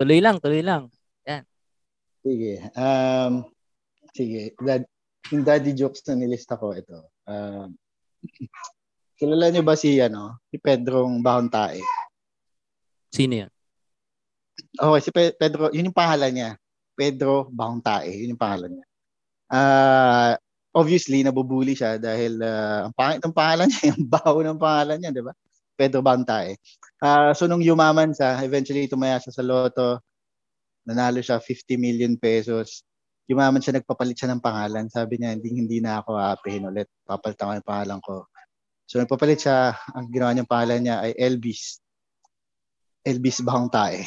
[0.01, 0.91] Tuloy lang, tuloy lang.
[2.23, 2.71] Sige.
[2.79, 3.51] Um,
[4.15, 4.55] sige.
[4.63, 4.87] Dad,
[5.35, 7.11] yung daddy jokes na nilista ko ito.
[7.27, 7.75] Um,
[9.19, 11.83] kilala niyo ba si ano, si Pedrong Bahontae?
[13.11, 13.51] Sino yan?
[14.73, 16.51] Okay, si Pe- Pedro, yun yung pangalan niya.
[16.97, 18.13] Pedro Bauntae.
[18.25, 18.87] Yun yung pangalan niya.
[19.53, 20.33] Ah,
[20.73, 25.11] obviously, nabubuli siya dahil ah, ang pangit ng pangalan niya, yung baho ng pangalan niya,
[25.13, 25.33] di ba?
[25.77, 26.57] Pedro Bauntae.
[27.03, 30.01] Ah, so, nung yumaman siya, eventually tumaya siya sa loto,
[30.89, 32.83] nanalo siya 50 million pesos.
[33.29, 34.87] Yumaman siya, nagpapalit siya ng pangalan.
[34.89, 36.91] Sabi niya, hindi, hindi na ako aapihin ulit.
[37.07, 38.17] Papalitan ko yung pangalan ko.
[38.89, 39.73] So, nagpapalit siya.
[39.95, 41.81] Ang ginawa niyang pangalan niya ay Elvis.
[43.03, 44.05] Elvis Bauntae.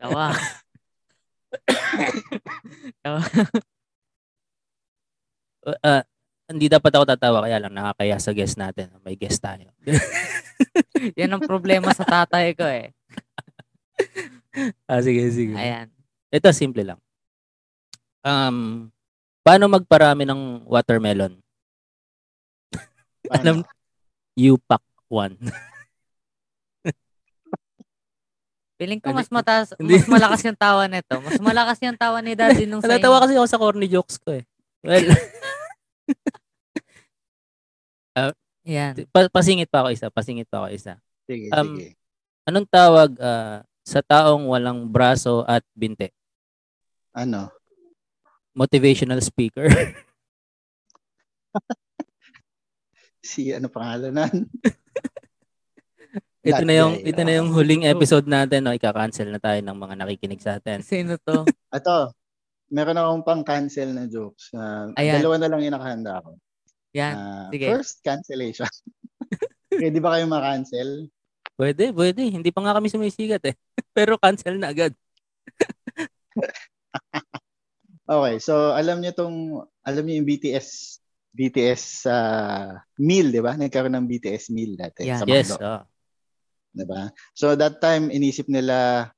[0.00, 0.32] Tawa.
[3.04, 3.20] Tawa.
[5.60, 6.02] Uh,
[6.50, 8.90] hindi dapat ako tatawa kaya lang nakakaya sa guest natin.
[9.04, 9.70] May guest tayo.
[11.20, 12.90] Yan ang problema sa tatay ko eh.
[14.90, 15.54] ah, sige, sige.
[15.54, 15.92] Ayan.
[16.32, 17.00] Ito, simple lang.
[18.26, 18.88] Um,
[19.46, 21.38] paano magparami ng watermelon?
[23.30, 23.62] Alam,
[24.34, 25.38] you pack one.
[28.80, 31.12] Feeling ko mas mataas, mas malakas yung tawa nito.
[31.20, 33.22] Mas malakas yung tawa ni daddy nung sa Natatawa inyo.
[33.22, 34.44] kasi ako sa corny jokes ko eh.
[34.80, 35.04] Well,
[38.60, 38.92] Yan.
[39.08, 40.96] pa- pasingit pa ako isa, pasingit pa ako isa.
[41.24, 41.96] Sige, Um, sige.
[42.44, 46.12] Anong tawag ah, sa taong walang braso at binte?
[47.10, 47.48] Ano?
[48.52, 49.68] Motivational speaker.
[53.20, 54.34] Si ano pangalan nan?
[56.40, 58.72] Ito na yung guy, ito na yung huling episode natin, no.
[58.72, 60.80] Ika-cancel na tayo ng mga nakikinig sa atin.
[60.80, 61.44] Sino to?
[61.76, 62.16] Ato,
[62.72, 64.48] meron akong pang cancel na jokes.
[64.56, 65.20] Ah, Ayan.
[65.20, 66.30] dalawa na lang yung nakahanda ako.
[66.96, 67.14] Yan.
[67.14, 67.66] Ah, sige.
[67.68, 68.70] First, cancellation.
[69.70, 71.06] Pwede ba kayo ma-cancel?
[71.60, 72.24] Pwede, pwede.
[72.24, 73.54] Hindi pa nga kami sumisigat eh.
[73.96, 74.96] Pero cancel na agad.
[78.10, 79.36] Okay, so alam niyo tong
[79.86, 80.98] alam niyo yung BTS
[81.30, 83.54] BTS uh, meal, 'di ba?
[83.54, 85.22] Nagkaroon ng BTS meal dati Yeah.
[85.22, 85.54] sa Yes.
[85.54, 85.86] Oh.
[86.74, 87.10] 'Di ba?
[87.34, 89.08] So that time inisip nila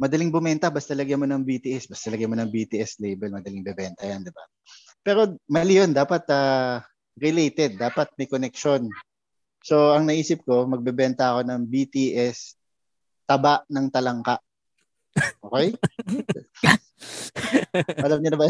[0.00, 4.02] madaling bumenta basta lagyan mo ng BTS, basta lagyan mo ng BTS label, madaling bebenta
[4.06, 4.44] 'yan, 'di ba?
[5.04, 6.82] Pero mali 'yun, dapat ah,
[7.20, 8.88] related, dapat may connection.
[9.60, 12.56] So ang naisip ko, magbebenta ako ng BTS
[13.28, 14.40] taba ng talangka.
[15.44, 15.76] Okay?
[18.06, 18.46] alam niyo na ba?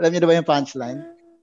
[0.00, 1.00] Alam niyo na ba yung punchline?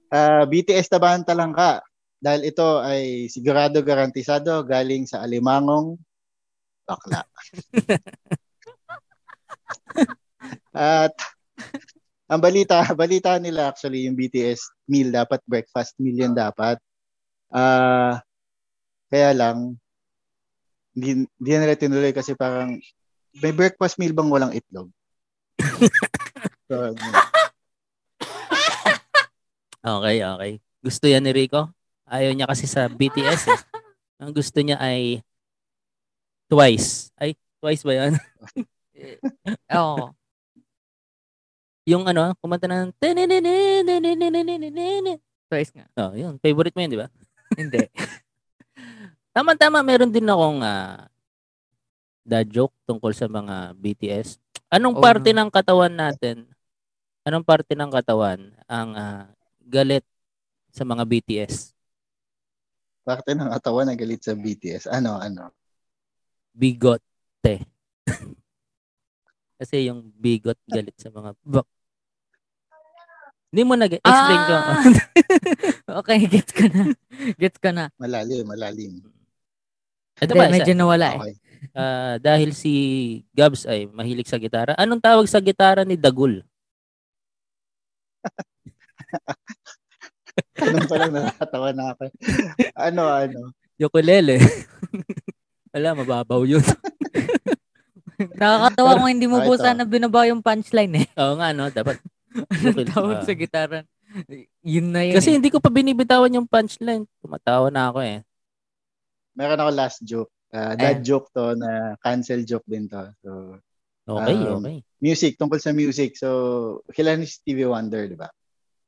[0.08, 1.84] Ah, BTS taba ng talangka
[2.18, 6.00] dahil ito ay sigurado garantisado galing sa alimangong
[6.88, 7.28] bakla.
[10.72, 11.12] At
[12.28, 16.80] ang balita, balita nila actually yung BTS meal dapat breakfast meal yun dapat.
[17.52, 18.24] Ah
[19.08, 19.76] kaya lang
[20.96, 22.80] hindi, hindi na nila tinuloy kasi parang
[23.38, 24.88] may breakfast meal bang walang itlog?
[26.68, 26.96] so,
[29.78, 30.52] Okay, okay.
[30.82, 31.70] Gusto yan ni Rico.
[32.04, 33.60] Ayaw niya kasi sa BTS eh.
[34.18, 35.22] Ang gusto niya ay
[36.48, 37.12] twice.
[37.14, 38.12] Ay, twice ba yan?
[39.78, 40.12] Oo.
[41.88, 42.92] yung ano, kumanta ng
[45.48, 45.88] Twice nga.
[45.96, 46.36] Oh, yun.
[46.44, 47.08] Favorite mo yun, di ba?
[47.56, 47.80] Hindi.
[49.36, 51.08] Tama-tama, meron din akong ah,
[52.28, 54.36] dad joke tungkol sa mga BTS.
[54.68, 55.40] Anong Oh, parte no.
[55.40, 56.44] ng katawan natin?
[57.24, 59.24] Anong parte ng katawan ang ah,
[59.64, 60.04] galit
[60.68, 61.72] sa mga BTS?
[63.08, 64.92] Parte ng katawan na galit sa BTS.
[64.92, 65.48] Ano, ano?
[66.54, 67.66] Bigote.
[69.58, 71.66] Kasi yung bigot galit sa mga bak.
[73.48, 74.54] Hindi mo nag-explain ko.
[74.54, 74.84] Ah!
[76.04, 76.92] okay, gets ko na.
[77.40, 77.88] Gets ko na.
[77.96, 79.00] Malalim, malalim.
[80.20, 81.18] Ito ba, medyo isa, nawala eh.
[81.18, 81.34] Okay.
[81.72, 82.72] ah, dahil si
[83.32, 84.76] Gabs ay mahilig sa gitara.
[84.76, 86.44] Anong tawag sa gitara ni Dagul?
[90.60, 92.04] Ganun pa lang natatawa na ako.
[92.76, 93.40] Ano, ano?
[93.80, 94.36] Ukulele.
[95.70, 96.64] Wala, mababaw yun.
[98.40, 101.06] Nakakatawa kung hindi mo Ah, po sana binaba yung punchline eh.
[101.16, 101.70] Oo nga, no?
[101.70, 102.02] Dapat.
[102.54, 103.24] Anong tawag Ah.
[103.24, 103.78] sa gitara?
[104.64, 105.14] Yun na yun.
[105.14, 105.34] Kasi eh.
[105.38, 107.06] hindi ko pa binibitawan yung punchline.
[107.20, 108.18] Tumatawa na ako eh.
[109.32, 110.32] Meron ako last joke.
[110.48, 113.12] Uh, dad joke to na cancel joke din to.
[113.22, 113.30] So,
[114.08, 114.80] Okay, Um, okay.
[115.04, 116.16] music, tungkol sa music.
[116.16, 116.28] So,
[116.88, 118.32] kilala ni Stevie Wonder, di ba?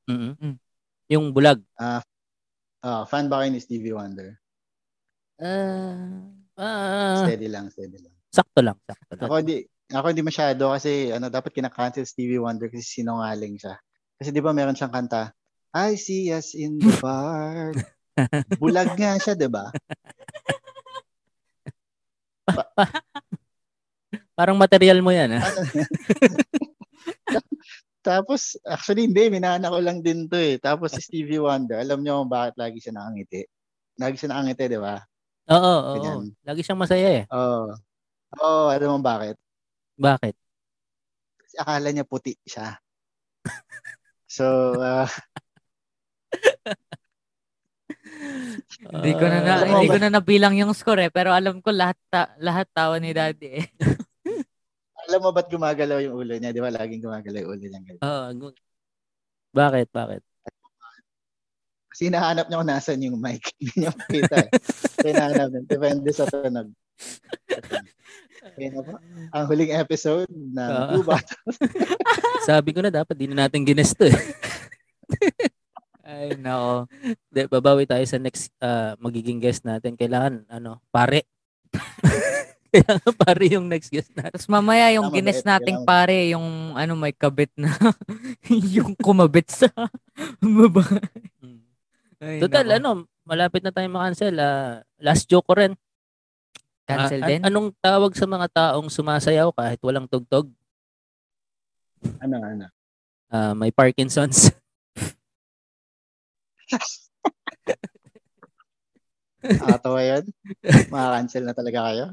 [0.09, 0.33] Mm-mm.
[0.33, 0.57] Mm.
[1.13, 1.61] Yung bulag.
[1.77, 2.01] Ah,
[3.05, 4.41] fan ba kayo ni Stevie Wonder?
[5.37, 6.25] Ah,
[6.61, 8.13] ah, Steady lang, steady lang.
[8.29, 9.25] sakto lang, sakto lang.
[9.27, 13.75] Ako di ako hindi masyado kasi ano dapat kina-cancel Stevie Wonder kasi sinungaling siya.
[14.15, 15.33] Kasi di ba meron siyang kanta,
[15.73, 17.73] I see us in the bar.
[18.61, 19.73] Bulag nga siya, di ba?
[24.35, 25.43] Parang material mo yan, ha?
[28.01, 30.57] Tapos, actually hindi, minana ko lang din to eh.
[30.57, 33.45] Tapos si Stevie Wonder, alam niyo kung bakit lagi siya nakangiti?
[34.01, 34.97] Lagi siya nakangiti, di ba?
[35.51, 35.95] Oo, oo.
[35.99, 36.31] Ganyan.
[36.47, 37.25] Lagi siyang masaya eh.
[37.35, 37.75] Oo.
[38.39, 39.35] Oo, alam mo bakit?
[39.99, 40.35] Bakit?
[41.43, 42.79] Kasi akala niya puti siya.
[44.39, 45.11] so, uh,
[48.81, 51.99] Hindi ko na, na hindi ko na nabilang yung score eh, pero alam ko lahat
[52.09, 53.67] ta- lahat tawa ni Daddy eh.
[55.11, 56.55] alam mo ba't gumagalaw yung ulo niya?
[56.55, 57.81] Di ba laging gumagalaw yung ulo niya?
[58.01, 58.63] Oo, gu-
[59.51, 59.91] bakit?
[59.91, 60.23] Bakit?
[61.91, 63.51] Kasi hinahanap niya kung nasan yung mic.
[63.59, 64.37] Hindi niya makita.
[64.47, 64.51] eh.
[64.63, 65.63] So, hinahanap niya.
[65.67, 66.69] Depende sa tunog.
[68.41, 68.93] Kaya na po.
[69.31, 70.71] Ang huling episode ng.
[70.95, 71.27] Blue Bot.
[72.43, 74.17] Sabi ko na dapat di na natin ginesto eh.
[76.07, 76.91] Ay, nako.
[77.31, 79.95] De, babawi tayo sa next ah, magiging guest natin.
[79.95, 81.27] Kailangan, ano, pare.
[82.71, 84.31] Kailangan pare yung next guest natin.
[84.35, 85.91] Tapos mamaya yung Tama, gines nating kailangan.
[85.91, 87.71] pare, yung ano may kabit na
[88.51, 89.67] yung kumabit sa
[90.39, 90.83] baba.
[92.21, 92.77] Ay, Total, nako.
[92.77, 92.91] ano,
[93.25, 94.37] malapit na tayo makancel.
[94.37, 95.73] Ah, last joke ko rin.
[96.85, 97.41] Cancel an- din?
[97.43, 100.53] anong tawag sa mga taong sumasayaw kahit walang tugtog?
[102.19, 102.67] Ano, ano?
[103.31, 104.53] Ah, may Parkinson's.
[109.41, 110.25] Nakatawa yun?
[110.93, 112.05] Maka-cancel na talaga kayo?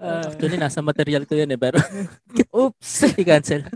[0.00, 1.60] Ah, Actually, nasa material ko yun eh.
[1.60, 1.76] Pero,
[2.56, 2.90] Oops.
[3.20, 3.68] i-cancel.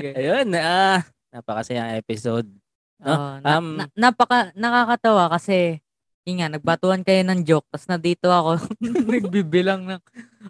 [0.00, 2.48] Ayun, ah, napakasayang episode.
[2.96, 5.80] Na- Um, na- napaka nakakatawa kasi
[6.26, 8.58] yun nga, nagbatuan kayo ng joke, tapos nandito ako,
[9.14, 10.02] nagbibilang ng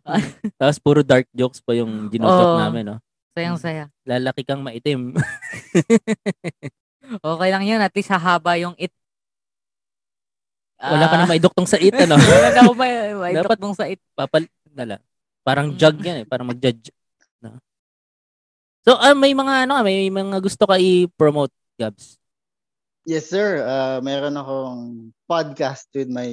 [0.58, 2.60] Tapos puro dark jokes pa yung ginutok Oo.
[2.60, 2.98] namin, no?
[3.36, 3.92] sayang-saya.
[4.08, 5.12] Lalaki kang maitim.
[7.06, 8.90] Okay lang yun, at least hahaba yung it.
[10.74, 12.18] Wala ka na maiduktong sa it, ano?
[12.18, 13.14] Wala na ako may,
[13.62, 14.02] mong sa it.
[14.18, 14.98] Papal, nala.
[15.46, 15.78] Parang Mm.
[15.78, 16.90] jug yan eh, parang mag-judge.
[17.38, 17.62] No?
[18.82, 22.18] So, ah, may mga ano, may mga gusto ka i-promote, Gabs.
[23.06, 23.62] Yes, sir.
[23.62, 24.80] Uh, meron akong
[25.30, 26.26] podcast with my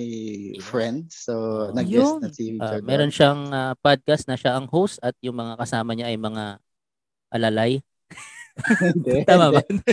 [0.59, 1.21] friends.
[1.21, 1.71] So, Oh.
[1.71, 2.19] nag-guest Yun.
[2.19, 2.81] na si Richard.
[2.81, 6.57] meron siyang ah, podcast na siya ang host at yung mga kasama niya ay mga
[7.29, 7.71] alalay.
[8.81, 9.61] Hindi, Tama ba?
[9.69, 9.85] hindi.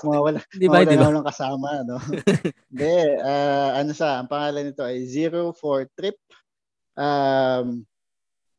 [0.00, 0.80] Mga wala, Di ba?
[0.80, 1.14] mga Di wala ba?
[1.20, 1.96] lang kasama, no?
[2.72, 6.16] Hindi, ah, ano siya, ang pangalan nito ay Zero for Trip.
[6.96, 7.84] Um,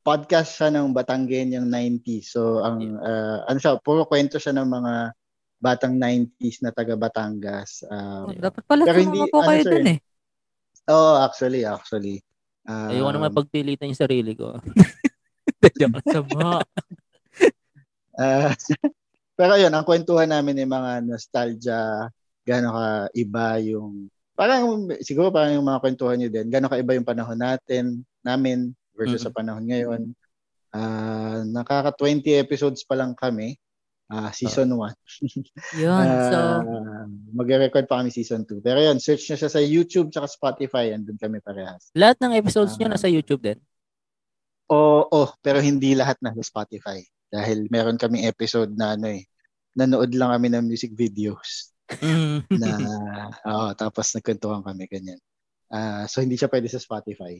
[0.05, 2.29] podcast siya ng Batanggenyang 90s.
[2.29, 4.93] So, ang, ah, ano siya, puro kwento siya ng mga
[5.57, 7.81] batang 90s na taga Batangas.
[7.89, 9.99] Um, Oh, dapat pala Pero hindi, po ano, kayo sir, dun eh.
[10.89, 12.17] oh, actually, actually.
[12.67, 14.57] Um, Ayoko naman pagpilitan yung sarili ko.
[15.79, 16.01] Joke.
[16.05, 16.61] Sama.
[18.17, 18.49] Ah,
[19.37, 22.09] pero yun, ang kwentuhan namin ay mga nostalgia,
[22.49, 26.97] gano'n ka iba yung, parang siguro parang yung mga kwentuhan nyo din, gano'n ka iba
[26.97, 30.17] yung panahon natin, namin versus sa panahon ngayon.
[30.73, 33.61] Ah, nakaka 20 episodes pa lang kami,
[34.07, 34.95] ah, season 1.
[35.83, 36.39] Yun, so,
[37.35, 38.63] magre-record pa kami season 2.
[38.63, 41.91] Pero yun, search nyo siya sa YouTube tsaka Spotify, andun kami parehas.
[41.91, 42.93] Lahat ng episodes niyo Ah.
[42.95, 43.59] nasa YouTube din.
[44.67, 46.99] Oo, oh, pero hindi lahat na sa Spotify.
[47.27, 49.27] Dahil meron kaming episode na ano eh,
[49.75, 51.71] nanood lang kami ng music videos.
[51.87, 52.43] Mm.
[52.51, 52.67] na
[53.51, 55.19] oo, tapos nagkwentuhan kami ganyan.
[55.71, 57.39] Ah, so hindi siya pwede sa Spotify.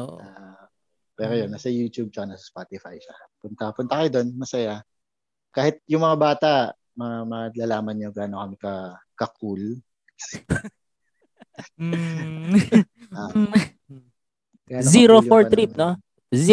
[0.00, 0.16] Oo.
[0.20, 0.68] Ah,
[1.16, 3.16] pero yun, nasa YouTube tsaka nasa Spotify siya.
[3.40, 4.84] Punta, punta kayo doon, masaya.
[5.56, 6.52] Kahit yung mga bata,
[6.92, 8.72] ma malalaman nyo gaano kami ka,
[9.16, 9.80] ka-cool.
[11.80, 12.84] mm,
[13.16, 15.96] Ah, mm, Zero yung for trip, no?
[16.28, 16.44] Yes,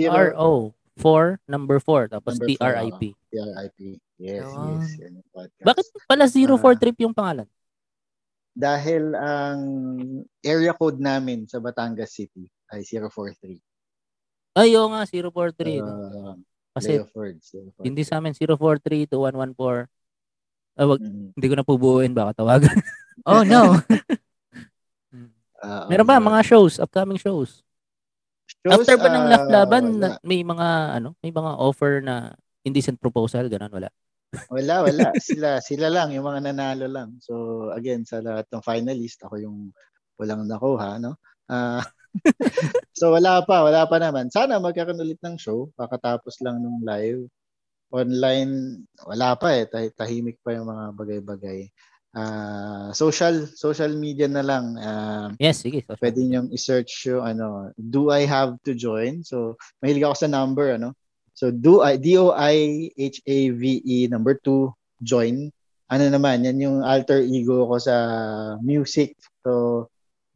[0.00, 0.72] Z-E-R-O.
[0.96, 2.08] Four, number four.
[2.08, 3.02] Tapos Number four, T-R-I-P.
[3.32, 3.78] TRIP.
[4.20, 4.68] Yes, Yun.
[4.80, 4.88] yes.
[5.00, 5.64] Yan yung podcast.
[5.64, 6.60] Bakit pala zero Ah.
[6.60, 7.48] for trip yung pangalan?
[8.52, 9.60] Dahil ang
[10.44, 13.56] area code namin sa Batangas City ay 043.
[14.52, 15.80] Ay, oo nga, 043.
[15.80, 16.36] no?
[16.70, 17.46] Uh, Kasi Leo Fords.
[17.50, 17.86] Leo Fords.
[17.86, 19.90] hindi sa amin 043-2114.
[20.74, 21.34] Ah, wag, Mhm.
[21.34, 22.70] hindi ko na pubuuin, baka tawagan.
[23.28, 23.76] oh no.
[25.60, 26.28] Ah, Meron ba okay.
[26.30, 27.60] mga shows, upcoming shows?
[28.62, 30.16] Shows, After ba ng ah, Laugh Laban, wala.
[30.16, 33.90] na- may mga ano, may mga offer na indecent proposal, ganun wala.
[34.46, 35.10] Wala, wala.
[35.26, 37.18] Sila, sila lang, yung mga nanalo lang.
[37.18, 39.58] So, again, sa lahat ng finalist, ako yung
[40.14, 41.18] walang nakuha, no?
[41.50, 41.82] Ah,
[42.98, 44.28] so, wala pa, wala pa naman.
[44.30, 47.24] Sana magkaroon ulit ng show, kakatapos lang nung live.
[47.90, 49.66] Online, wala pa eh.
[49.66, 51.66] Tah- tahimik pa yung mga bagay-bagay.
[52.10, 54.74] Ah, social, social media na lang.
[54.78, 55.86] Ah, Yes, sige.
[55.86, 59.22] social pwede niyong i-search yung ano, do I have to join?
[59.22, 60.94] So, mahilig ako sa number, ano?
[61.38, 65.50] So, do I, D-O-I-H-A-V-E, number two, join.
[65.90, 67.94] Ano naman, yan yung alter ego ko sa
[68.62, 69.14] music.
[69.46, 69.86] So,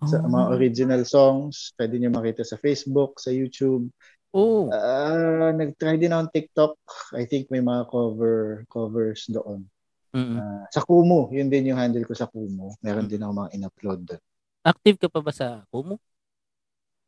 [0.07, 0.29] sa Oh.
[0.29, 3.89] mga original songs, pwede niyo makita sa Facebook, sa YouTube.
[4.31, 6.75] Oh, Ah, nag-try din ako ng TikTok.
[7.15, 9.63] I think may mga cover covers doon.
[10.11, 12.75] mm Ah, sa Kumu, yun din yung handle ko sa Kumu.
[12.81, 14.23] Meron din ako mga in-upload doon.
[14.65, 15.95] active ka pa ba sa Kumu?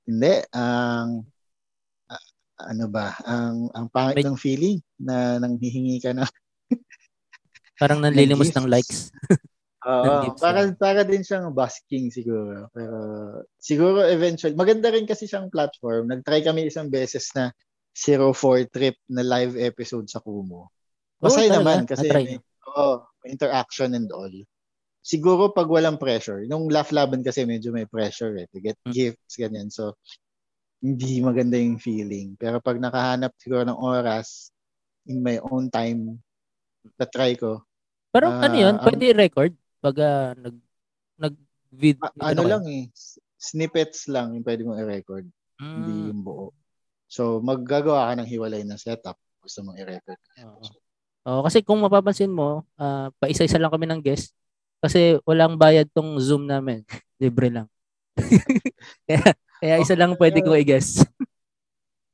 [0.05, 0.45] Hindi.
[0.55, 1.27] Ang
[2.07, 2.25] ah,
[2.63, 6.31] ano ba, ang ang pangit ng feeling na nanghihingi ka na.
[7.77, 9.11] Parang nanlilimos ng likes.
[9.87, 12.66] Oo, para para din siyang busking siguro.
[12.74, 12.97] Pero
[13.62, 16.11] siguro eventually, maganda rin kasi siyang platform.
[16.11, 17.55] Nag-try kami isang beses na
[17.95, 20.66] 04 trip na live episode sa Kumu.
[21.22, 21.57] Masaya talaga?
[21.62, 24.30] naman kasi may, may interaction and all.
[25.07, 28.91] Siguro pag walang pressure, nung laugh laban kasi medyo may pressure eh, to get Hmm.
[28.91, 29.70] gifts, ganyan.
[29.70, 29.95] So,
[30.82, 32.34] hindi maganda yung feeling.
[32.34, 34.51] Pero pag nakahanap siguro ng oras,
[35.07, 36.18] in my own time,
[36.99, 37.62] na-try ko,
[38.11, 40.57] Pero Ah, ano yun, ang- pwede i-record pag ah, nag
[41.16, 41.34] nag
[41.70, 42.91] vid A- ano lang eh,
[43.39, 45.26] snippets lang yung pwede mong i-record,
[45.76, 46.51] hindi Mm, yung buo.
[47.07, 50.18] So, maggagawa ka ng hiwalay na setup gusto mong i-record.
[50.43, 50.66] oo.
[51.26, 54.34] Oo, kasi kung mapapansin mo, ah, paisa-isa lang kami ng guest
[54.82, 56.82] kasi walang bayad tong Zoom namin.
[57.22, 57.66] Libre lang.
[59.07, 61.03] kaya, kaya isa lang pwede ko i-guess.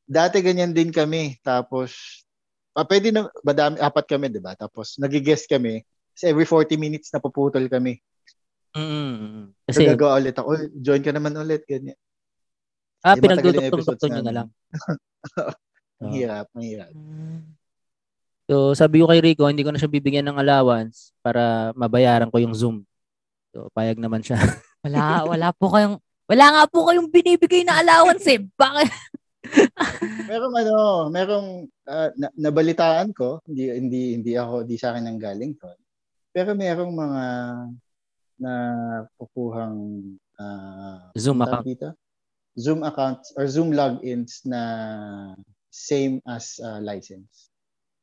[0.08, 2.20] Dati ganyan din kami, tapos,
[2.76, 4.52] ah, pwede na, madami, apat kami, di ba?
[4.56, 8.00] Tapos, nag-guest kami, kasi every 40 minutes napuputol kami.
[8.72, 9.52] Mm.
[9.68, 11.96] So, Kasi gagawa ulit ako, "Uy, join ka naman ulit, ganyan.
[13.02, 14.48] ah pinagdudugtong-dugtong episodes nyo na lang.
[16.02, 16.18] Ang Oo.
[16.18, 16.90] hirap, ang hirap.
[18.50, 22.42] So sabi ko kay Rico, hindi ko na siya bibigyan ng allowance para mabayaran ko
[22.42, 22.82] yung Zoom.
[23.54, 24.34] So payag naman siya.
[24.82, 25.94] Wala, wala po kayong,
[26.26, 28.42] wala nga po kayong binibigay na allowance eh.
[28.42, 28.90] Bakit?
[30.30, 30.74] Merong ano,
[31.06, 31.48] merong
[31.86, 35.70] ah, na- nabalitaan ko, hindi hindi hindi ako di sa akin ang galing to.
[36.32, 37.24] Pero merong mga
[38.36, 38.52] na
[39.14, 39.76] kukuhang
[40.34, 41.62] ah, Zoom account.
[41.62, 41.88] dito?
[42.52, 44.62] Zoom accounts or Zoom logins na
[45.68, 47.52] same as ah, license.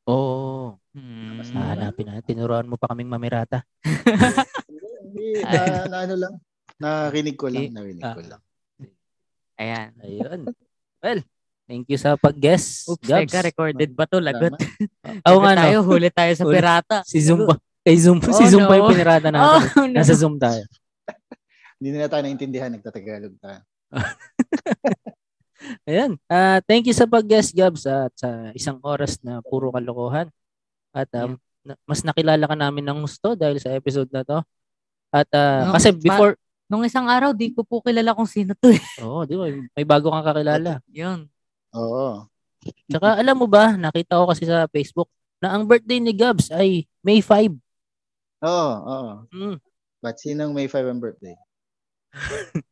[0.06, 0.78] Oo.
[0.90, 1.38] Hmm.
[1.38, 2.26] Mas Ah, hanapin natin.
[2.26, 3.62] Tinuruan mo pa kaming mamirata.
[3.84, 5.62] Hindi, hindi na,
[5.92, 6.34] na ano lang,
[6.78, 8.30] narinig ko lang, narinig ko Ah.
[8.32, 8.42] lang.
[9.56, 9.90] Ayan.
[10.00, 10.40] Ayun.
[11.00, 11.20] Well,
[11.66, 12.88] thank you sa pag-guess.
[12.88, 13.28] Oops, Gabs.
[13.28, 14.18] teka, recorded ba to?
[14.18, 14.56] Lagot.
[15.28, 15.62] Oo Huli nga no.
[15.62, 16.98] tayo, huli tayo sa pirata.
[17.04, 17.60] Si Zoom pa.
[17.82, 18.20] Kay Zoom.
[18.20, 18.92] Oh, si Zoom pa yung no.
[18.92, 19.90] pinirata Oh, natin.
[19.90, 19.96] no.
[19.96, 20.64] Nasa Zoom tayo.
[21.80, 23.60] Hindi na tayo naintindihan, nagtatagalog tayo.
[25.84, 26.16] Ayan.
[26.26, 30.28] Ah, thank you sa pag-guest, Gabs, at sa isang oras na puro kalokohan.
[30.92, 34.40] At um, na- mas nakilala ka namin ng gusto dahil sa episode na to.
[35.10, 36.34] At ah, No, kasi pa- before,
[36.70, 38.78] Nung isang araw, di ko po kilala kung sino to eh.
[39.02, 40.78] oo, di ba, may bago kang kakilala.
[40.94, 41.26] Yun.
[41.74, 42.30] Oo.
[42.86, 45.10] Tsaka alam mo ba, nakita ko kasi sa Facebook
[45.42, 47.58] na ang birthday ni Gabs ay May 5.
[48.40, 49.12] Oo, oo.
[49.36, 49.58] Mm.
[50.00, 51.36] But sinong May 5 ang birthday?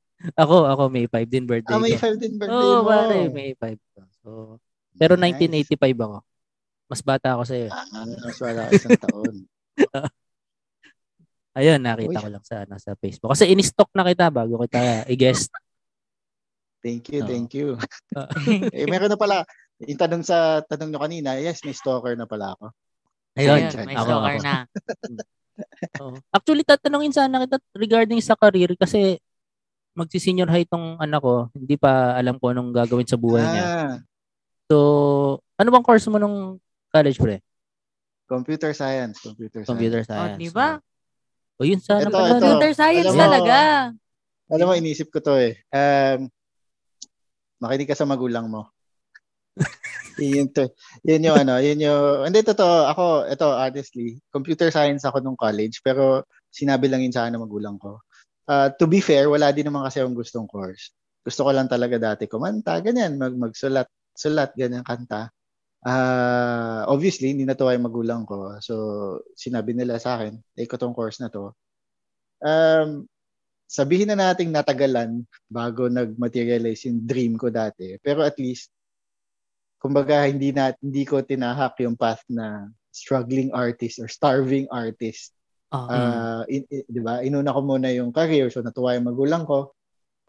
[0.41, 2.09] Ako, ako May 5 din birthday Ah, May ko.
[2.09, 2.89] 5 din birthday Oo, mo.
[2.89, 3.77] pare, May 5.
[4.25, 4.57] So,
[4.97, 5.37] pero Nice.
[5.45, 6.17] 1985 ako.
[6.87, 7.69] Mas bata ako sa'yo.
[7.69, 7.85] Ah,
[8.25, 9.35] mas wala ka isang taon.
[11.57, 12.23] Ayun, nakita Uy.
[12.23, 13.29] ko lang sa nasa Facebook.
[13.33, 14.79] Kasi in-stock na kita bago kita
[15.13, 15.53] i-guest.
[16.81, 17.29] Thank you, Oo.
[17.29, 17.67] thank you.
[18.73, 19.45] Eh, meron na pala,
[19.83, 22.73] yung tanong sa tanong nyo kanina, yes, may stalker na pala ako.
[23.37, 24.45] Ayun, Ayun, may ako, stalker ako.
[24.45, 24.55] na.
[25.99, 26.15] Oo.
[26.35, 29.17] Actually, tatanungin sana kita regarding sa career kasi
[29.93, 31.49] magsi-senior high tong anak ko.
[31.51, 33.65] Hindi pa alam ko anong gagawin sa buhay niya.
[33.65, 33.95] Ah,
[34.67, 34.77] So,
[35.55, 36.59] ano bang course mo nung
[36.89, 37.39] college, pre?
[38.27, 39.71] computer science, computer science.
[39.71, 40.35] Computer Oh, science.
[40.37, 40.75] di ba?
[41.55, 42.27] O, yun sana Ito, pala.
[42.27, 42.35] ito.
[42.37, 43.57] Computer science Alam mo- talaga.
[44.51, 45.55] Alam mo, inisip ko to eh.
[45.71, 46.27] Um,
[47.57, 48.67] makinig ka sa magulang mo.
[50.21, 50.69] yun, to,
[51.05, 55.81] yun yung ano, yun yung, hindi totoo, ako, ito honestly, computer science ako nung college,
[55.85, 58.01] pero sinabi lang yun sa akin ng magulang ko.
[58.47, 60.95] Uh, to be fair, wala din naman kasi akong gustong course.
[61.21, 65.29] Gusto ko lang talaga dati kumanta, ganyan, mag magsulat, sulat, ganyan, kanta.
[65.85, 68.57] Ah, obviously, hindi natuwa yung magulang ko.
[68.59, 68.73] So,
[69.37, 71.53] sinabi nila sa akin, take ko tong course na to.
[72.41, 73.05] Um,
[73.67, 77.99] sabihin na nating natagalan bago nag-materialize yung dream ko dati.
[77.99, 78.71] Pero at least,
[79.77, 85.33] kumbaga, hindi, na, hindi ko tinahak yung path na struggling artist or starving artist.
[85.69, 87.21] Oh, Ah, in, in- 'di ba?
[87.21, 89.75] Inuna ko muna yung career, so natuwa yung magulang ko.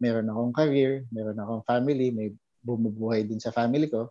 [0.02, 4.10] Meron akong career, meron akong family, may bumubuhay din sa family ko.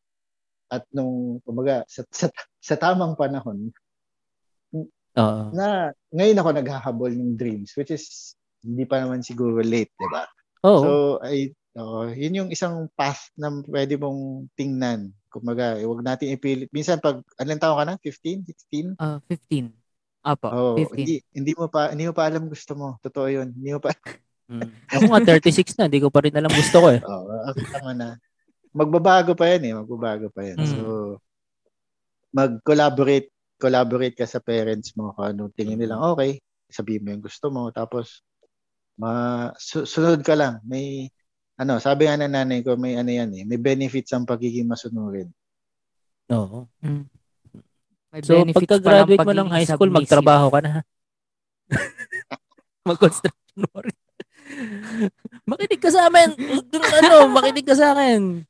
[0.72, 2.28] At nung kumbaga sa, sa,
[2.60, 3.72] sa tamang panahon
[5.18, 5.50] Oo.
[5.52, 10.24] na ngayon ako naghahabol ng dreams which is hindi pa naman siguro late, 'di ba?
[10.68, 10.82] Oo.
[10.82, 10.90] So
[11.26, 15.14] ay oo, yun yung isang path na pwede mong tingnan.
[15.38, 16.70] Kumbaga, eh, wag natin ipilit.
[16.74, 17.96] Minsan pag anong taon ka na?
[18.02, 18.98] 15, 16?
[18.98, 19.70] Ah, 15.
[20.26, 20.98] Apo, Oh, 15.
[20.98, 23.00] hindi hindi mo pa hindi mo pa alam gusto mo.
[23.00, 23.48] Totoo 'yun.
[23.54, 23.94] Hindi mo pa
[24.48, 24.64] Mm.
[24.88, 27.04] Ako nga 36 na, hindi ko pa rin alam gusto ko eh.
[27.04, 28.08] Oo, ako tama na.
[28.72, 30.56] Magbabago pa 'yan eh, magbabago pa 'yan.
[30.64, 30.72] Mm.
[30.72, 30.80] So
[32.32, 33.28] mag-collaborate
[33.58, 37.68] collaborate ka sa parents mo kung ano tingin nilang okay, sabihin mo yung gusto mo
[37.76, 38.22] tapos
[38.96, 40.62] ma su- sunod ka lang.
[40.64, 41.12] May
[41.58, 45.30] ano, sabi nga ng nanay ko, may ano yan eh, may benefits ang pagiging masunurin.
[46.30, 46.70] Oo.
[48.08, 50.06] May So, pagka-graduate mo ng high school, submissive.
[50.08, 50.74] magtrabaho ka na.
[52.88, 53.96] Mag-construction worker.
[55.52, 56.30] makinig ka sa amin.
[56.72, 58.48] Ano, makinig ka sa akin.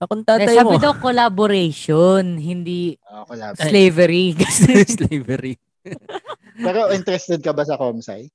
[0.00, 0.80] Akong Eh, tatay sabi mo.
[0.80, 3.54] daw collaboration, hindi Oh, collab.
[3.56, 4.34] Slavery.
[4.88, 5.54] Slavery.
[6.56, 8.26] Pero interested ka ba sa Comsci?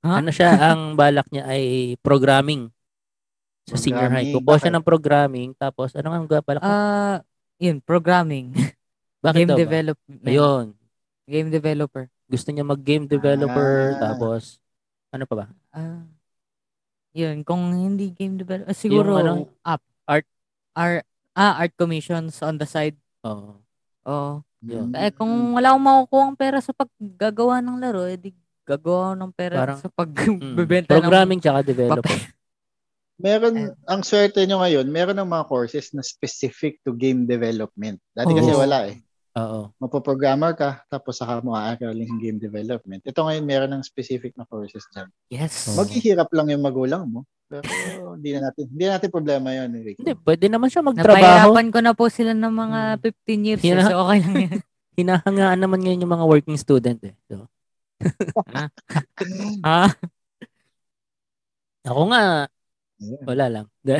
[0.00, 0.22] Ha?
[0.22, 1.62] Ano siya, ang balak niya ay
[2.00, 2.70] programming.
[3.70, 4.30] Sa senior high.
[4.30, 4.34] Programming.
[4.42, 5.50] Kukuha siya ng programming.
[5.54, 6.26] Tapos, ano nga mo?
[6.60, 7.22] Ah,
[7.62, 8.50] yun, programming.
[9.24, 10.20] Bakit game development.
[10.26, 10.66] Ayun.
[11.30, 12.04] Game developer.
[12.26, 13.94] Gusto niya mag-game developer.
[13.94, 14.10] Ah.
[14.10, 14.58] Tapos,
[15.14, 15.46] ano pa ba?
[15.70, 16.02] Ah,
[17.10, 19.82] yun, kung hindi game developer, siguro ano, app.
[20.06, 20.26] art.
[20.74, 21.06] Art.
[21.34, 22.98] Ah, art commissions on the side.
[23.26, 23.58] Oo.
[24.06, 24.34] Oh.
[24.60, 24.92] Yun.
[24.92, 28.36] Eh, kung wala akong makukuha ang pera sa paggagawa ng laro, edi
[28.68, 29.96] gagawa ng pera Parang, sa Mm.
[29.96, 32.18] pagbebenta ng Programming tsaka developer.
[33.20, 33.54] Meron,
[33.84, 38.00] ang swerte nyo ngayon, meron ng mga courses na specific to game development.
[38.10, 38.60] Dati kasi Oo.
[38.60, 38.96] wala eh.
[39.38, 39.70] Oo.
[39.78, 43.04] Mapoprogrammer ka, tapos saka mo aaralin yung game development.
[43.04, 45.08] Ito ngayon, meron ng specific na courses dyan.
[45.30, 45.70] Yes.
[45.70, 45.84] Oo.
[45.84, 47.22] Maghihirap lang yung magulang mo.
[47.50, 49.68] Pero hindi na natin, hindi na natin problema yun.
[49.74, 49.98] Rico.
[50.02, 51.18] Hindi, pwede naman siya magtrabaho.
[51.18, 53.00] Napahirapan ko na po sila ng mga Mm.
[53.02, 53.62] 15 years.
[53.62, 54.60] Hina- Eh, so, okay lang yan.
[55.00, 57.14] Hinahangaan naman ngayon yung mga working student eh.
[57.26, 57.46] So,
[59.66, 59.90] ah,
[61.82, 62.22] ako nga,
[63.00, 63.22] Ayan.
[63.24, 63.66] wala lang.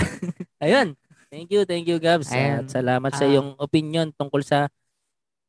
[0.60, 0.92] Ayun.
[1.26, 2.28] Thank you, thank you, Gabs.
[2.28, 2.66] Ayan.
[2.66, 3.30] At salamat sa Ah.
[3.30, 4.68] iyong opinion tungkol sa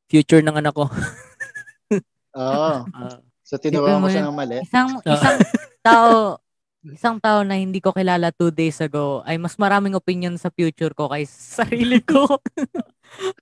[0.07, 0.85] future ng anak ko.
[2.37, 2.71] Oo.
[2.87, 4.63] Ah, So, tinuruan mo siya ng mali.
[4.63, 5.35] isang, isang
[5.83, 6.39] tao,
[6.85, 10.95] isang tao na hindi ko kilala two days ago ay mas maraming opinion sa future
[10.95, 12.23] ko kay sarili ko.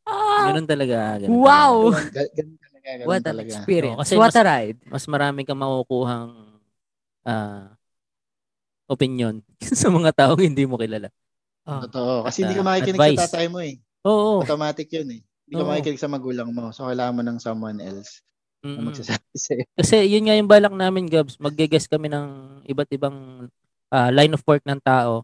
[0.03, 1.21] ah, ganun talaga.
[1.21, 1.93] Ganun wow!
[1.93, 2.87] Ganun, ganun talaga.
[2.89, 3.45] Ganun What an talaga.
[3.45, 3.97] experience.
[3.99, 4.77] Kasi What mas- a ride.
[4.79, 4.89] talaga.
[4.89, 6.31] Mas marami kang makukuhang
[7.21, 7.77] ah,
[8.89, 9.45] opinion
[9.81, 11.13] sa mga taong hindi mo kilala.
[11.69, 11.85] Oh.
[11.85, 12.25] Totoo.
[12.25, 13.19] Kasi At, hindi ka makikinig advice.
[13.21, 13.77] sa tatay mo eh.
[14.09, 14.41] Oo.
[14.41, 15.21] Automatic yun eh.
[15.21, 15.69] Hindi ka Oo.
[15.69, 16.73] makikinig sa magulang mo.
[16.73, 18.25] So, kailangan mo ng someone else
[18.65, 18.91] na Mm-mm.
[18.91, 19.63] magsasabi sa'yo.
[19.77, 21.37] Kasi yun nga yung balak namin, Gabs.
[21.37, 22.27] Magge-guess kami ng
[22.65, 23.47] iba't ibang
[23.93, 25.23] ah, line of work ng tao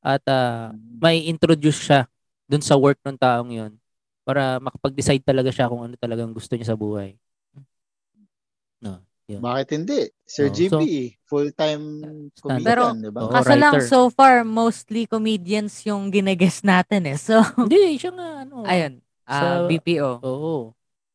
[0.00, 2.08] at ah, may introduce siya
[2.48, 3.72] dun sa work ng taong yun
[4.24, 7.16] para makapag-decide talaga siya kung ano talagang gusto niya sa buhay.
[9.26, 10.04] Bakit hindi?
[10.22, 11.84] Sir Oo, GB, so- full-time
[12.36, 13.20] comedian, Pero- di ba?
[13.24, 13.88] Oo, Kaso lang, writer.
[13.88, 17.16] so far, mostly comedians yung gineguess natin eh.
[17.16, 18.62] So, Hindi, siya nga ano.
[18.62, 19.00] ayun.
[19.24, 20.10] ah, So, BPO.
[20.20, 20.54] Oo.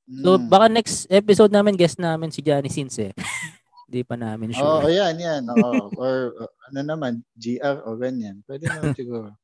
[0.10, 0.50] So Mm.
[0.50, 3.14] baka next episode namin guest namin si Johnny Sins eh.
[3.86, 4.90] Hindi pa namin Oo, sure.
[4.90, 5.46] yan, yan.
[5.48, 5.94] Oo.
[5.96, 8.42] Or uh, ano naman, GR o ganyan.
[8.44, 9.38] Pwede naman siguro.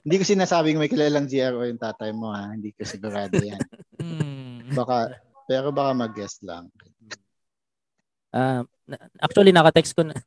[0.00, 2.48] Hindi ko sinasabing may kilalang GR o yung tatay mo ha.
[2.48, 3.60] Hindi ko sigurado yan.
[4.00, 4.72] Hmm.
[4.72, 5.12] Baka,
[5.44, 6.72] pero baka mag-guest lang.
[8.32, 8.66] Na-
[9.20, 10.16] actually naka-text ko na.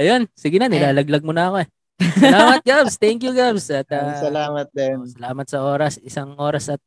[0.00, 1.68] Ayun, sige na, nilalaglag mo na ako eh.
[2.00, 2.96] Salamat, Gabs.
[2.96, 3.68] Thank you, Gabs.
[3.68, 5.04] At, ah, Salamat din.
[5.04, 6.00] oh, salamat sa oras.
[6.00, 6.80] Isang oras at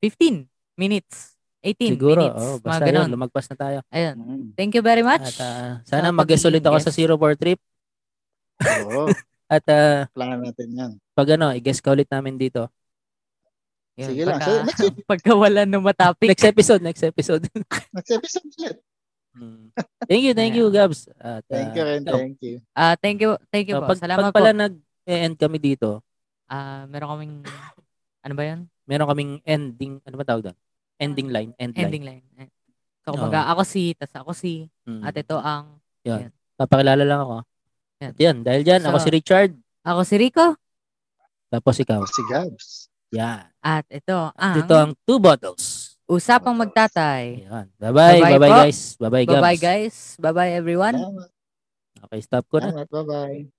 [0.00, 0.48] 15
[0.80, 1.36] minutes.
[1.60, 2.20] 18 siguro.
[2.20, 2.44] minutes.
[2.44, 3.78] Oh, basta yun, lumagpas na tayo.
[3.88, 4.14] Ayun.
[4.20, 4.44] Mm.
[4.56, 5.24] Thank you very much.
[5.24, 7.60] At ah, sana Sa mag-guest ulit ako sa pagiging Zero Four Trip.
[8.88, 9.08] Oo.
[9.48, 10.90] At ah, Plano natin yan.
[11.12, 12.68] pag ano, i-guest ka ulit namin dito.
[13.94, 14.36] Yun, Sige lang.
[14.36, 16.28] pagka, So, next, pagka wala na matapik.
[16.28, 17.46] Next episode, next episode.
[17.96, 18.76] next episode ulit.
[19.34, 19.74] Mm.
[20.06, 21.10] thank you, thank you, Gabs.
[21.16, 22.00] At, Thank ah, you rin.
[22.02, 22.54] ikaw, Thank you.
[22.70, 23.34] Ah, thank you.
[23.48, 23.90] Thank you so, po.
[23.90, 24.58] pag, Salamat pag pala po.
[24.60, 26.02] nag-end kami dito,
[26.44, 27.34] Ah, meron kaming
[28.20, 28.60] ano ba 'yan?
[28.84, 30.56] meron kaming ending, ano ba tawag doon?
[30.96, 31.82] Ending line, end line.
[31.82, 32.24] Ending line.
[32.36, 32.50] Eh.
[33.00, 35.02] So, kumbaga, ako si, tas ako si, Mm.
[35.02, 35.80] at ito ang,
[36.54, 37.36] Papakilala lang ako.
[37.98, 38.06] Yan.
[38.06, 39.50] At yan, dahil dyan, ako So, si Richard,
[39.82, 40.46] ako si Rico,
[41.48, 42.00] tapos ikaw.
[42.04, 42.92] Si Gabs.
[43.12, 43.44] Yan.
[43.64, 45.96] at ito ang, Dito ang two bottles.
[46.04, 47.48] Usapang Magtatay.
[47.48, 47.66] Yan.
[47.80, 48.80] Bye-bye, Bye-bye bye-bye guys.
[49.00, 49.36] Bye-bye, Gabs.
[49.40, 49.96] Bye-bye guys.
[50.20, 50.96] Bye-bye everyone.
[50.96, 51.28] Salamat.
[52.04, 52.68] Okay, stop ko na.
[52.72, 52.88] Salamat.
[52.92, 53.53] Bye-bye.